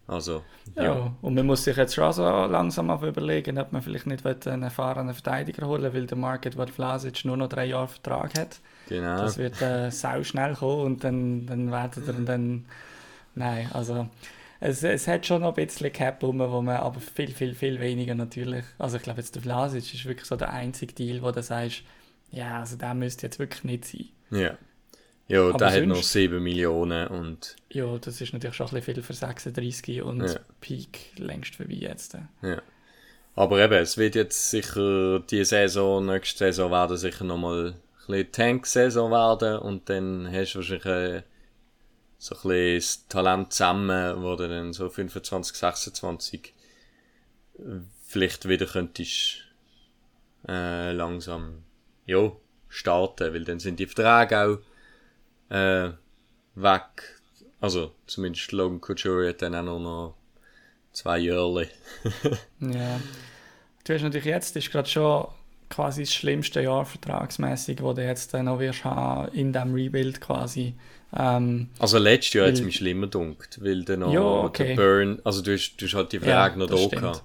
[0.10, 0.43] Also,
[0.76, 0.84] ja.
[0.84, 1.16] ja.
[1.22, 4.64] Und man muss sich jetzt schon so langsam auf überlegen, ob man vielleicht nicht einen
[4.64, 8.60] erfahrenen Verteidiger holen will, weil der Market, wo Vlasic nur noch drei Jahre Vertrag hat.
[8.88, 9.18] Genau.
[9.18, 12.66] Das wird äh, sau schnell kommen und dann, dann werden er dann.
[13.36, 14.10] Nein, also.
[14.60, 17.80] Es, es hat schon noch ein bisschen Cap rum, wo man aber viel, viel, viel
[17.80, 18.66] weniger natürlich.
[18.80, 21.84] Also ich glaube jetzt der Vlasic ist wirklich so der einzige Deal, wo du sagst,
[22.32, 24.10] ja, also der müsste jetzt wirklich nicht sein.
[24.32, 24.57] Ja.
[25.30, 27.55] Ja, der hat noch 7 Millionen und...
[27.69, 30.39] Ja, das ist natürlich schon ein bisschen viel für 36 und ja.
[30.59, 32.17] Peak längst vorbei jetzt.
[32.41, 32.61] Ja.
[33.36, 37.75] Aber eben, es wird jetzt sicher die Saison, nächste Saison werden sicher nochmal
[38.09, 41.23] bisschen Tank-Saison werden und dann hast du wahrscheinlich äh,
[42.17, 46.53] so ein bisschen das Talent zusammen, wo du dann so 25, 26
[48.05, 49.45] vielleicht wieder könntest
[50.47, 51.63] äh, langsam
[52.05, 52.32] ja,
[52.67, 54.57] starten, weil dann sind die Verträge auch
[55.49, 55.89] äh,
[56.55, 57.21] weg.
[57.61, 60.15] Also zumindest Logan Couture hat dann auch noch,
[60.93, 61.67] zwei Jahre.
[62.59, 62.99] ja.
[63.83, 65.27] Du hast natürlich jetzt, ist gerade schon
[65.69, 70.19] quasi das schlimmste Jahr vertragsmäßig, wo du jetzt dann noch wirst haben in diesem Rebuild
[70.19, 70.75] quasi.
[71.15, 74.69] Ähm, also letztes Jahr hat es mich schlimmer dunkt, weil dann noch ja, okay.
[74.69, 77.01] der Burn, also du hast, du hast halt die Frage ja, noch da stimmt.
[77.01, 77.23] gehabt.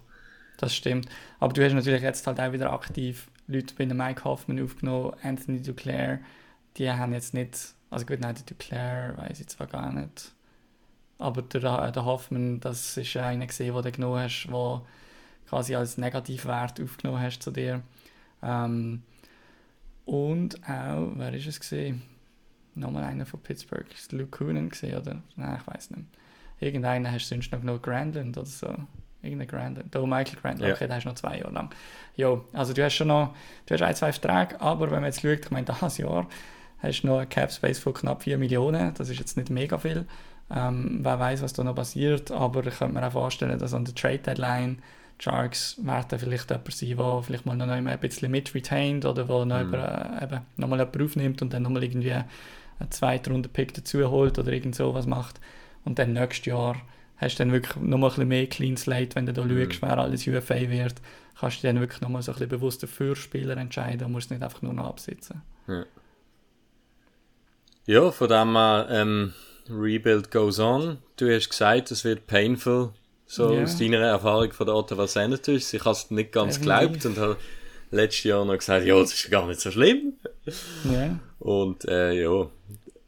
[0.58, 1.08] Das stimmt.
[1.40, 5.60] Aber du hast natürlich jetzt halt auch wieder aktiv Leute bei Mike Hoffman aufgenommen, Anthony
[5.60, 6.20] Duclair,
[6.78, 10.32] die haben jetzt nicht, also gut, nein, der Duclair weiß ich zwar gar nicht,
[11.18, 14.82] aber der, der Hoffman, das ist einer gesehen, den du genommen hast, der
[15.48, 17.82] quasi als Negativwert aufgenommen hast zu dir.
[18.42, 19.02] Ähm,
[20.04, 22.02] und auch, wer ist es gesehen?
[22.74, 23.86] Nochmal einer von Pittsburgh.
[23.94, 25.22] Ist Luke Coonan gesehen, oder?
[25.36, 26.08] Nein, ich weiß nicht.
[26.60, 28.74] Irgendeinen hast du sonst noch genommen, Grandland oder so.
[29.22, 29.94] Irgendein Grandland.
[29.94, 30.74] Da Michael Grandland, ja.
[30.74, 31.70] okay, der hast noch zwei Jahre lang.
[32.16, 33.34] Ja, also du hast schon noch,
[33.66, 36.26] du hast ein, zwei Verträge, aber wenn man jetzt schaut, ich meine, dieses Jahr
[36.78, 38.92] hast du noch einen Cap Space von knapp 4 Millionen.
[38.94, 40.06] Das ist jetzt nicht mega viel.
[40.50, 43.84] Ähm, wer weiß, was da noch passiert, aber ich könnte mir auch vorstellen, dass an
[43.84, 44.78] der Trade Deadline
[45.18, 49.44] Sharks werden vielleicht jemand sein, der vielleicht mal noch ein bisschen mit retained oder wo
[49.44, 49.72] noch, mhm.
[49.72, 54.38] jemand, äh, eben nochmal jemand aufnimmt und dann nochmal irgendwie einen zweiten Runde-Pick dazu holt
[54.38, 55.40] oder irgend sowas macht.
[55.84, 56.76] Und dann nächstes Jahr
[57.16, 59.70] hast du dann wirklich nochmal ein bisschen mehr Clean Slate, wenn du da mhm.
[59.70, 60.94] schaust, wer alles UFA wird,
[61.38, 64.42] kannst du dann wirklich nochmal so ein bisschen bewusster für Spieler entscheiden und musst nicht
[64.42, 65.42] einfach nur noch absitzen.
[65.68, 65.84] Ja,
[67.86, 69.32] ja von dem her, ähm,
[69.70, 70.98] Rebuild goes on.
[71.16, 72.90] Du hast gesagt, es wird painful
[73.26, 73.62] so yeah.
[73.62, 75.72] aus deiner Erfahrung von der Ottawa Senators.
[75.72, 77.36] Ich habe es nicht ganz geglaubt und habe
[77.90, 80.14] letztes Jahr noch gesagt, ja, das ist gar nicht so schlimm.
[80.84, 81.18] Yeah.
[81.38, 82.46] Und äh, ja,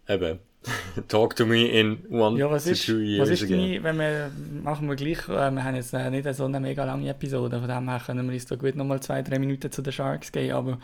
[0.09, 0.39] eben.
[1.09, 3.61] Talk to me in one ja, was to ist, two years was ist again.
[3.61, 4.31] Deine, wenn wir,
[4.65, 7.69] machen wir gleich, äh, wir haben jetzt äh, nicht so eine mega lange Episode, von
[7.69, 10.53] dem her können wir uns da gut nochmal zwei, drei Minuten zu den Sharks gehen,
[10.53, 10.79] aber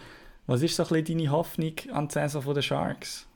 [0.46, 3.26] was ist so ein bisschen deine Hoffnung an die Saison der Sharks?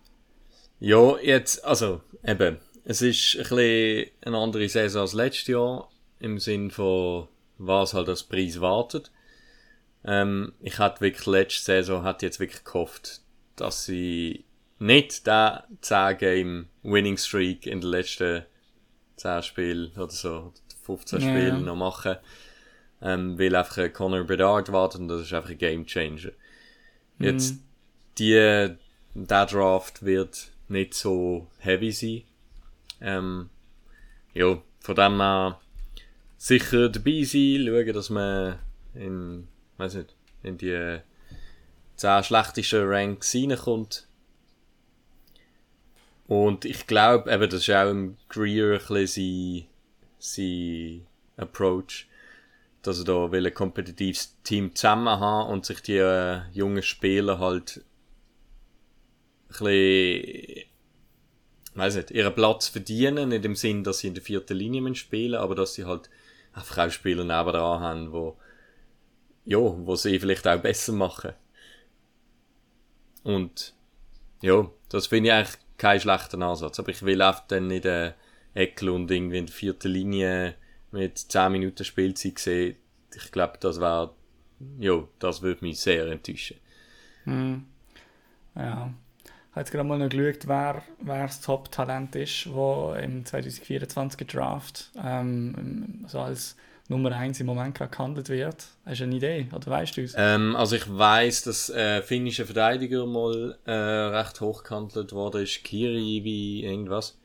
[0.79, 6.39] Ja, jetzt, also, eben, es ist ein bisschen eine andere Saison als letztes Jahr, im
[6.39, 9.11] Sinn von, was halt als Preis wartet.
[10.05, 13.22] Ähm, ich hatte wirklich letzte Saison hat jetzt wirklich gehofft,
[13.57, 14.45] dass sie
[14.79, 18.45] nicht den 10 Game Winning Streak in den letzten
[19.16, 20.53] 10 Spielen oder so,
[20.85, 21.29] 15 ja.
[21.29, 22.16] Spielen noch machen.
[23.03, 26.31] Ähm, weil einfach Conor Bedard wartet und das ist einfach ein Game Changer.
[27.18, 27.62] Jetzt, mhm.
[28.18, 28.77] die,
[29.14, 32.23] der Draft wird nicht so heavy sein.
[33.01, 33.51] Ähm,
[34.35, 35.61] ja, von dem her
[36.37, 38.59] sicher dabei sein, schauen, dass man
[38.95, 39.49] in,
[39.79, 41.01] weiß nicht, in die
[41.97, 44.07] 10 schlechtesten Ranks reinkommt.
[46.27, 49.67] Und ich glaube, eben, das ist auch im Greer ein bisschen sein,
[50.19, 51.07] sein
[51.37, 52.07] Approach,
[52.83, 57.39] dass er da will ein kompetitives Team zusammen haben und sich die äh, jungen Spieler
[57.39, 57.85] halt
[59.49, 60.56] ein bisschen
[61.77, 65.35] weiß nicht, ihren Platz verdienen, nicht im Sinn, dass sie in der vierten Linie spielen,
[65.35, 66.09] aber dass sie halt
[66.53, 68.37] einfach auch Spieler nebenan haben, wo,
[69.45, 71.33] ja, wo sie vielleicht auch besser machen.
[73.22, 73.74] Und,
[74.41, 76.79] ja, das finde ich eigentlich kein schlechter Ansatz.
[76.79, 78.12] Aber ich will einfach dann nicht äh,
[78.55, 80.55] Eklund irgendwie in der vierten Linie
[80.93, 82.77] mit 10 Minuten Spielzeit sehen.
[83.14, 84.14] Ich glaube, das wäre,
[84.79, 86.57] ja, das würde mich sehr enttäuschen.
[87.24, 87.66] Hm.
[88.55, 88.95] Ja,
[89.57, 94.91] habe jetzt gerade mal noch geschaut, wer, wer das Top-Talent ist, das im 2024 Draft
[95.03, 96.57] ähm, so als
[96.89, 98.67] Nummer 1 im Moment gerade gehandelt wird.
[98.85, 100.15] Hast du eine Idee oder weißt du es?
[100.15, 105.65] Ähm, also ich weiß, dass äh, finnische Verteidiger mal äh, recht hoch gehandelt wurde, ist
[105.65, 107.19] Kiri wie irgendwas.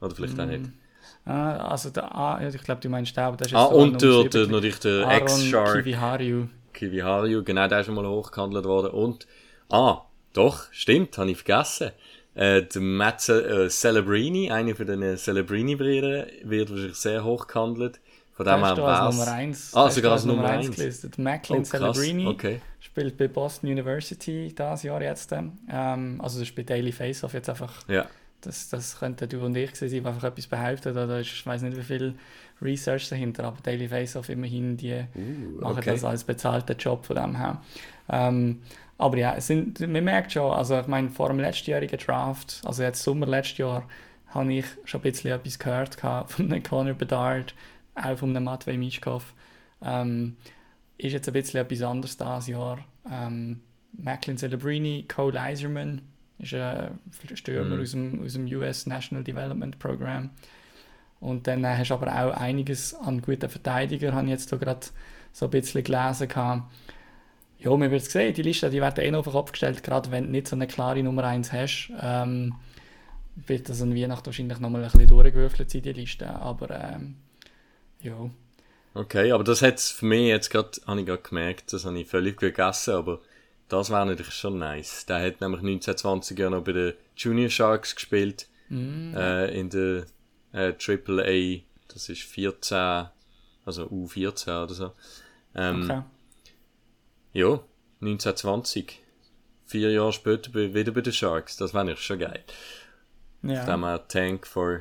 [0.00, 0.40] Oder vielleicht mm.
[0.40, 0.70] auch nicht.
[1.26, 4.24] Ah, also der, ah, ich glaube, du meinst den, aber das ist Ah, und der,
[4.24, 5.84] der, natürlich der Ex-Shark.
[5.84, 6.46] Kiviharu.
[6.72, 8.90] Kiviharu, genau, der ist schon mal hoch gehandelt worden.
[8.92, 9.26] Und,
[9.68, 10.07] ah,
[10.38, 11.90] doch, stimmt, habe ich vergessen.
[12.34, 17.98] Äh, der Matt Ce äh, Celebrini, einer von den Celebrini-Brüdern, wird wahrscheinlich sehr hoch gehandelt.
[18.34, 19.74] Von dem her als Nummer 1.
[19.74, 21.18] Ah, sogar als Nummer 1 gelistet.
[21.18, 22.60] Macklin oh, Celebrini okay.
[22.78, 25.32] spielt bei Boston University dieses Jahr jetzt.
[25.32, 27.72] Ähm, also das spielt Daily Face-Off jetzt einfach.
[27.88, 28.06] Ja.
[28.40, 30.94] Das, das könnte du und ich sein, die einfach etwas behaupten.
[30.94, 32.14] Da ist, ich weiß nicht, wie viel
[32.62, 37.36] Research dahinter, aber Daily Face-Off immerhin, die uh, machen das als bezahlten Job von dem
[37.36, 37.60] her.
[38.08, 38.62] Ähm,
[38.98, 42.82] aber ja, es sind, man merkt schon, also ich meine, vor dem letztjährigen Draft, also
[42.82, 43.88] jetzt Sommer letztes Jahr,
[44.26, 47.54] habe ich schon ein bisschen etwas gehört von einem Conor Bedard,
[47.94, 49.34] auch von einem Matvei Mischkov.
[49.82, 50.36] Ähm,
[50.98, 52.80] ist jetzt ein bisschen etwas anderes dieses Jahr.
[53.10, 53.60] Ähm,
[53.92, 56.02] Macklin Celebrini, Cole Iserman
[56.40, 56.98] ist ein
[57.34, 57.82] Stürmer mhm.
[57.82, 60.30] aus, dem, aus dem US National Development Program.
[61.20, 64.86] Und dann äh, hast du aber auch einiges an guten Verteidigern, habe ich jetzt gerade
[65.32, 66.28] so ein bisschen gelesen.
[66.28, 66.70] Gehabt.
[67.60, 69.82] Ja, man wird es sehen, die Liste die werden eh noch auf den Kopf gestellt,
[69.82, 71.90] gerade wenn du nicht so eine klare Nummer 1 hast.
[72.00, 72.54] Ähm,
[73.46, 76.28] wird das an Weihnachten wahrscheinlich nochmal ein bisschen durchgewürfelt sein, die Liste.
[76.28, 77.16] Aber ähm,
[78.00, 78.30] ja.
[78.94, 82.08] Okay, aber das hat für mich jetzt gerade, habe ich gerade gemerkt, das habe ich
[82.08, 83.20] völlig vergessen, aber
[83.68, 85.06] das wäre natürlich schon nice.
[85.06, 90.04] Der hat nämlich 1920 ja noch bei den Junior Sharks gespielt, Mm, äh, in der
[90.52, 93.06] äh, AAA, das ist 14,
[93.64, 94.92] also U14 oder so.
[95.54, 96.02] Ähm, okay.
[97.32, 97.60] Ja,
[98.00, 99.00] 1920.
[99.66, 102.42] Vier Jahre später wieder bei den Sharks, das wäre ich schon geil.
[103.42, 103.64] Ja.
[103.66, 104.80] Dann mal Tank for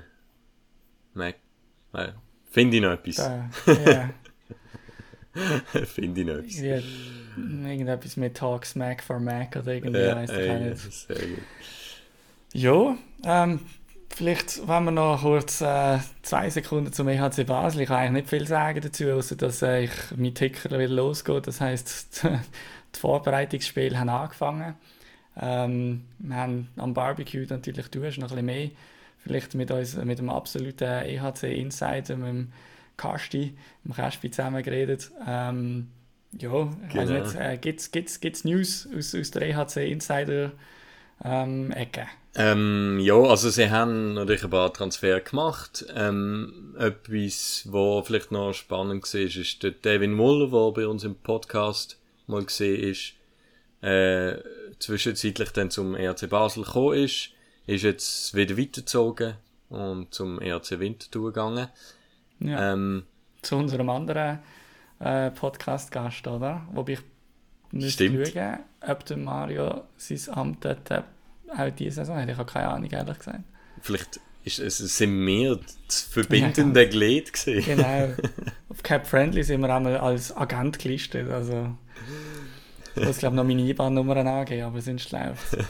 [1.13, 1.35] Mac.
[2.49, 3.15] Finde ich noch etwas.
[3.17, 4.09] Da, ja.
[5.85, 6.59] Finde ich noch etwas.
[6.59, 6.79] Ja,
[7.37, 10.91] irgendetwas mit Talk Smack for Mac oder irgendwie, Ja, weiss ich auch nicht.
[10.93, 11.43] sehr gut.
[12.53, 13.59] Ja, ähm,
[14.17, 17.81] vielleicht, wenn wir noch kurz äh, zwei Sekunden zum EHC Basel.
[17.81, 21.45] Ich kann eigentlich nicht viel sagen dazu, außer dass äh, ich mein Ticker wieder losgeht.
[21.45, 22.23] Das heisst,
[22.95, 24.73] die Vorbereitungsspiele haben angefangen.
[25.39, 28.69] Ähm, wir haben am Barbecue natürlich, du hast noch ein bisschen mehr,
[29.19, 32.51] vielleicht mit uns, mit dem absoluten EHC-Insider, mit dem
[32.97, 35.11] Kasti, mit dem Kaspi zusammen geredet.
[35.27, 35.91] Ähm,
[36.31, 37.19] ja, ich Genau.
[37.19, 40.53] nicht, äh, gibt's, gibt's News aus, aus der EHC-Insider
[41.23, 42.07] ähm, Ecke?
[42.39, 45.83] Ähm, ja, also sie haben natürlich ein paar Transfer gemacht.
[45.95, 51.15] Ähm, etwas, was vielleicht noch spannend war, ist der Devin Muller, der bei uns im
[51.15, 53.13] Podcast mal gesehen ist,
[53.81, 54.37] äh,
[54.77, 57.31] zwischenzeitlich dann zum ERC Basel gekommen ist,
[57.65, 59.33] ist jetzt wieder weitergezogen
[59.69, 61.69] und zum ERC Winterthur gegangen.
[62.39, 62.73] Ja.
[62.73, 63.07] Ähm,
[63.41, 64.39] zu unserem anderen
[64.99, 66.67] äh, Podcast-Gast, oder?
[66.71, 67.01] Wobei ich
[67.71, 71.03] müsste schauen, ob der Mario sein Amt dort
[71.55, 72.29] auch diese Saison hat.
[72.29, 73.39] Ich habe keine Ahnung, ehrlich gesagt.
[73.81, 77.75] vielleicht ist es, sind wir das verbindende Glied gewesen.
[77.75, 78.13] Genau.
[78.69, 81.29] Auf Cap Friendly sind wir einmal als Agent gelistet.
[81.29, 81.75] Also,
[82.95, 85.57] ich muss, glaube noch meine IBAN-Nummern angeben, aber sonst läuft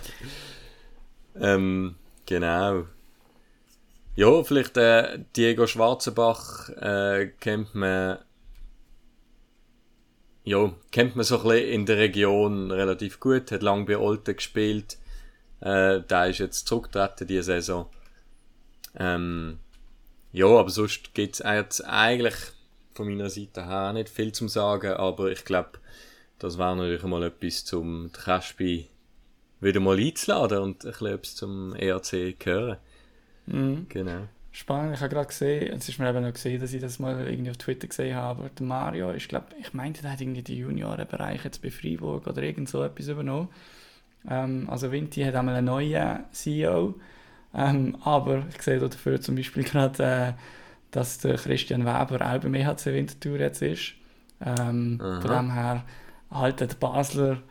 [1.40, 2.86] Ähm, genau.
[4.16, 8.18] Ja, vielleicht äh, Diego Schwarzenbach äh, kennt man
[10.44, 14.36] ja, kennt man so ein bisschen in der Region relativ gut, hat lange bei Olten
[14.36, 14.98] gespielt.
[15.62, 17.88] Äh, der ist jetzt zurückgetreten diese Saison.
[18.96, 19.60] Ähm,
[20.32, 22.36] ja, aber sonst gibt es jetzt eigentlich
[22.94, 25.80] von meiner Seite her nicht viel zum sagen, aber ich glaube,
[26.40, 28.88] das wäre natürlich mal etwas zum Kaspi
[29.60, 32.78] wieder mal einzuladen und ein bisschen etwas zum ERC hören.
[33.48, 33.86] Mhm.
[33.90, 34.28] Genau.
[34.52, 37.28] Spannend, ich habe gerade gesehen, es ist mir eben noch gesehen, dass ich das mal
[37.28, 40.42] irgendwie auf Twitter gesehen habe, aber der Mario, ich glaube, ich meinte, der hat irgendwie
[40.42, 43.50] den Juniorenbereich jetzt bei Freiburg oder irgend so etwas übernommen.
[44.30, 46.96] Ähm, also Vinti hat einmal einen neuen CEO,
[47.54, 50.34] ähm, aber ich sehe da dafür zum Beispiel gerade, äh,
[50.92, 53.94] dass der Christian Weber auch beim EHC Winterthur jetzt ist.
[54.42, 55.84] Ähm, von dem her
[56.32, 57.42] halten die Basler,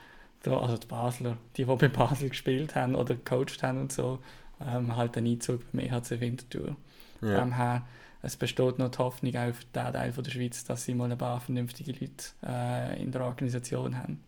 [0.44, 4.20] also die Basler, die, die bei Basel gespielt haben oder gecoacht haben und so,
[4.60, 6.76] ähm, halt einen Einzug beim EHC Winterthur.
[7.24, 7.40] Von Ja.
[7.44, 7.86] dem her,
[8.22, 11.10] es besteht noch die Hoffnung auch für den Teil von der Schweiz, dass sie mal
[11.10, 14.20] ein paar vernünftige Leute äh, in der Organisation haben.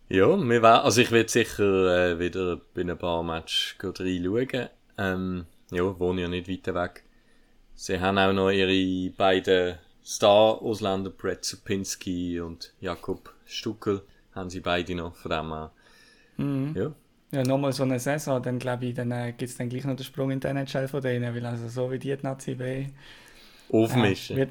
[0.07, 4.69] Ja, wir wär, also ich werde sicher äh, wieder bei ein paar Matches reinschauen.
[4.97, 7.03] Ähm, ja, wohne ja nicht weit weg.
[7.73, 14.03] Sie haben auch noch ihre beiden Star-Ausländer, Brett Supinski und Jakob Stuckel,
[14.34, 15.71] haben sie beide noch von dem her.
[16.38, 16.76] Mhm.
[16.76, 16.91] Ja,
[17.32, 19.95] Ja, nochmal so eine Saison, dann glaube ich, dann äh, gibt es dann gleich noch
[19.95, 22.88] den Sprung in die NHL von denen, weil also so wie die die Nazi B
[23.72, 24.38] aufmischen.
[24.38, 24.47] Ja,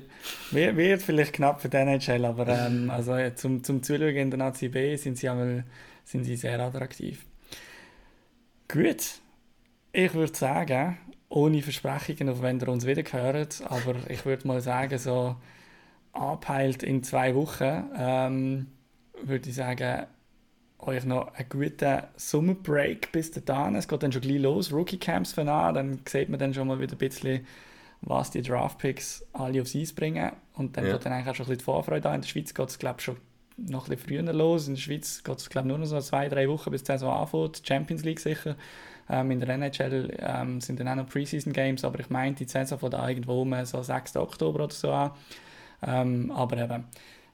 [0.51, 4.31] wird, wird, vielleicht knapp für die NHL, aber ähm, also, ja, zum, zum Zuschauen in
[4.31, 5.65] der Nazi B sind sie, einmal,
[6.05, 7.25] sind sie sehr attraktiv.
[8.69, 9.21] Gut,
[9.93, 10.99] ich würde sagen,
[11.29, 15.37] ohne Versprechungen, auf wenn ihr uns wieder hört, aber ich würde mal sagen, so
[16.13, 18.67] abheilt in zwei Wochen, ähm,
[19.23, 20.07] würde ich sagen,
[20.79, 23.75] euch noch einen guten Sommerbreak bis dahin.
[23.75, 26.69] Es geht dann schon gleich los, Rookie Camps fangen an, dann sieht man dann schon
[26.69, 27.47] mal wieder ein bisschen,
[28.07, 30.33] was die Draftpicks alle aufs Eis bringen.
[30.55, 30.93] Und dann Ja.
[30.93, 32.17] wird dann eigentlich auch schon ein bisschen die Vorfreude an.
[32.17, 33.17] In der Schweiz geht es, glaube ich, schon
[33.57, 34.69] noch ein bisschen früher los.
[34.69, 36.93] In der Schweiz geht es, glaube ich, nur noch so zwei, drei Wochen, bis die
[36.93, 37.63] Saison anfängt.
[37.67, 38.57] Champions League sicher.
[39.09, 42.45] Ähm, in der NHL ähm, sind dann auch noch Preseason Games, aber ich meine, die
[42.49, 44.17] Saison von da irgendwo um so 6.
[44.17, 45.11] Oktober oder so an.
[45.83, 46.85] Ähm, aber eben,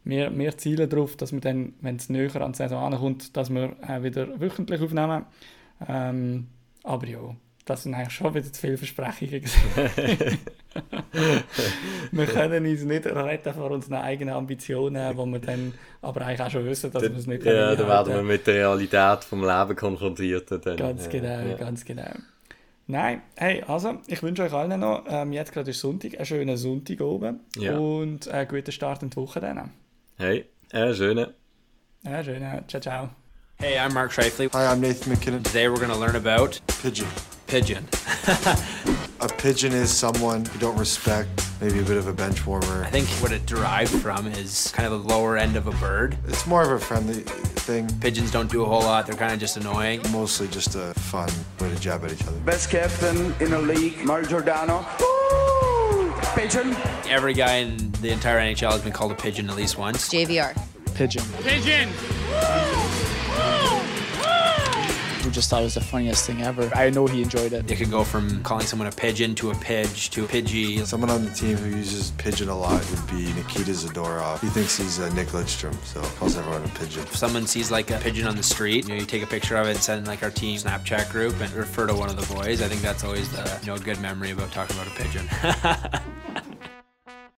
[0.05, 3.51] wir, wir zielen darauf, dass wir dann, wenn es näher an die Saison ankommt, dass
[3.51, 5.27] wir auch wieder wöchentlich aufnehmen.
[5.87, 6.49] Ähm,
[6.83, 7.21] aber ja,
[7.65, 9.45] das sind eigentlich schon wieder zu viele Versprechungen.
[12.13, 16.51] wir können uns nicht retten vor unseren eigenen Ambitionen, wo wir dann aber eigentlich auch
[16.51, 19.45] schon wissen, dass wir es nicht ja, können da werden wir mit der Realität vom
[19.45, 20.51] Leben konfrontiert.
[20.51, 21.57] Dann, Ganz äh, genau, ja.
[21.57, 22.11] ganz genau.
[22.87, 26.57] Nein, hey, also, ich wünsche euch allen noch, ähm, jetzt gerade ist Sonntag, einen schönen
[26.57, 27.79] Sonntag oben Ja.
[27.79, 29.71] und einen guten Start in die Woche dann.
[30.17, 31.35] Hey, äh, schöne.
[32.03, 33.11] Ja, schön, ciao, ciao.
[33.59, 34.49] Hey, I'm Mark Shifley.
[34.53, 35.45] Hi, I'm Nathan McKinnon.
[35.45, 37.07] Today we're going to learn about Pigeon.
[37.51, 37.85] Pigeon.
[39.23, 41.29] A pigeon is someone you don't respect,
[41.61, 42.85] maybe a bit of a bench warmer.
[42.85, 46.17] I think what it derived from is kind of the lower end of a bird.
[46.29, 49.41] It's more of a friendly thing, Pigeons don't do a whole lot, they're kind of
[49.41, 50.01] just annoying.
[50.13, 51.29] mostly just a fun
[51.61, 52.39] way to jab at each other.
[52.39, 54.87] Best captain in the league, Mario Giordano.
[55.01, 56.15] Woo!
[56.35, 56.75] Pigeon.
[57.09, 60.09] Every guy in the entire NHL has been called a pigeon at least once.
[60.09, 60.57] JVR.
[60.95, 61.25] Pigeon.
[61.43, 61.89] Pigeon!
[61.89, 62.80] We
[65.41, 66.71] just thought it was the funniest thing ever.
[66.75, 67.71] I know he enjoyed it.
[67.71, 70.85] It could go from calling someone a pigeon to a pidge to a pidgey.
[70.85, 74.41] Someone on the team who uses pigeon a lot would be Nikita Zadorov.
[74.41, 77.05] He thinks he's uh, Nick Lidstrom, so calls everyone a pigeon.
[77.05, 79.57] If someone sees like a pigeon on the street, you know, you take a picture
[79.57, 82.35] of it and send like our team Snapchat group and refer to one of the
[82.35, 82.61] boys.
[82.61, 85.27] I think that's always the you know good memory about talking about a pigeon.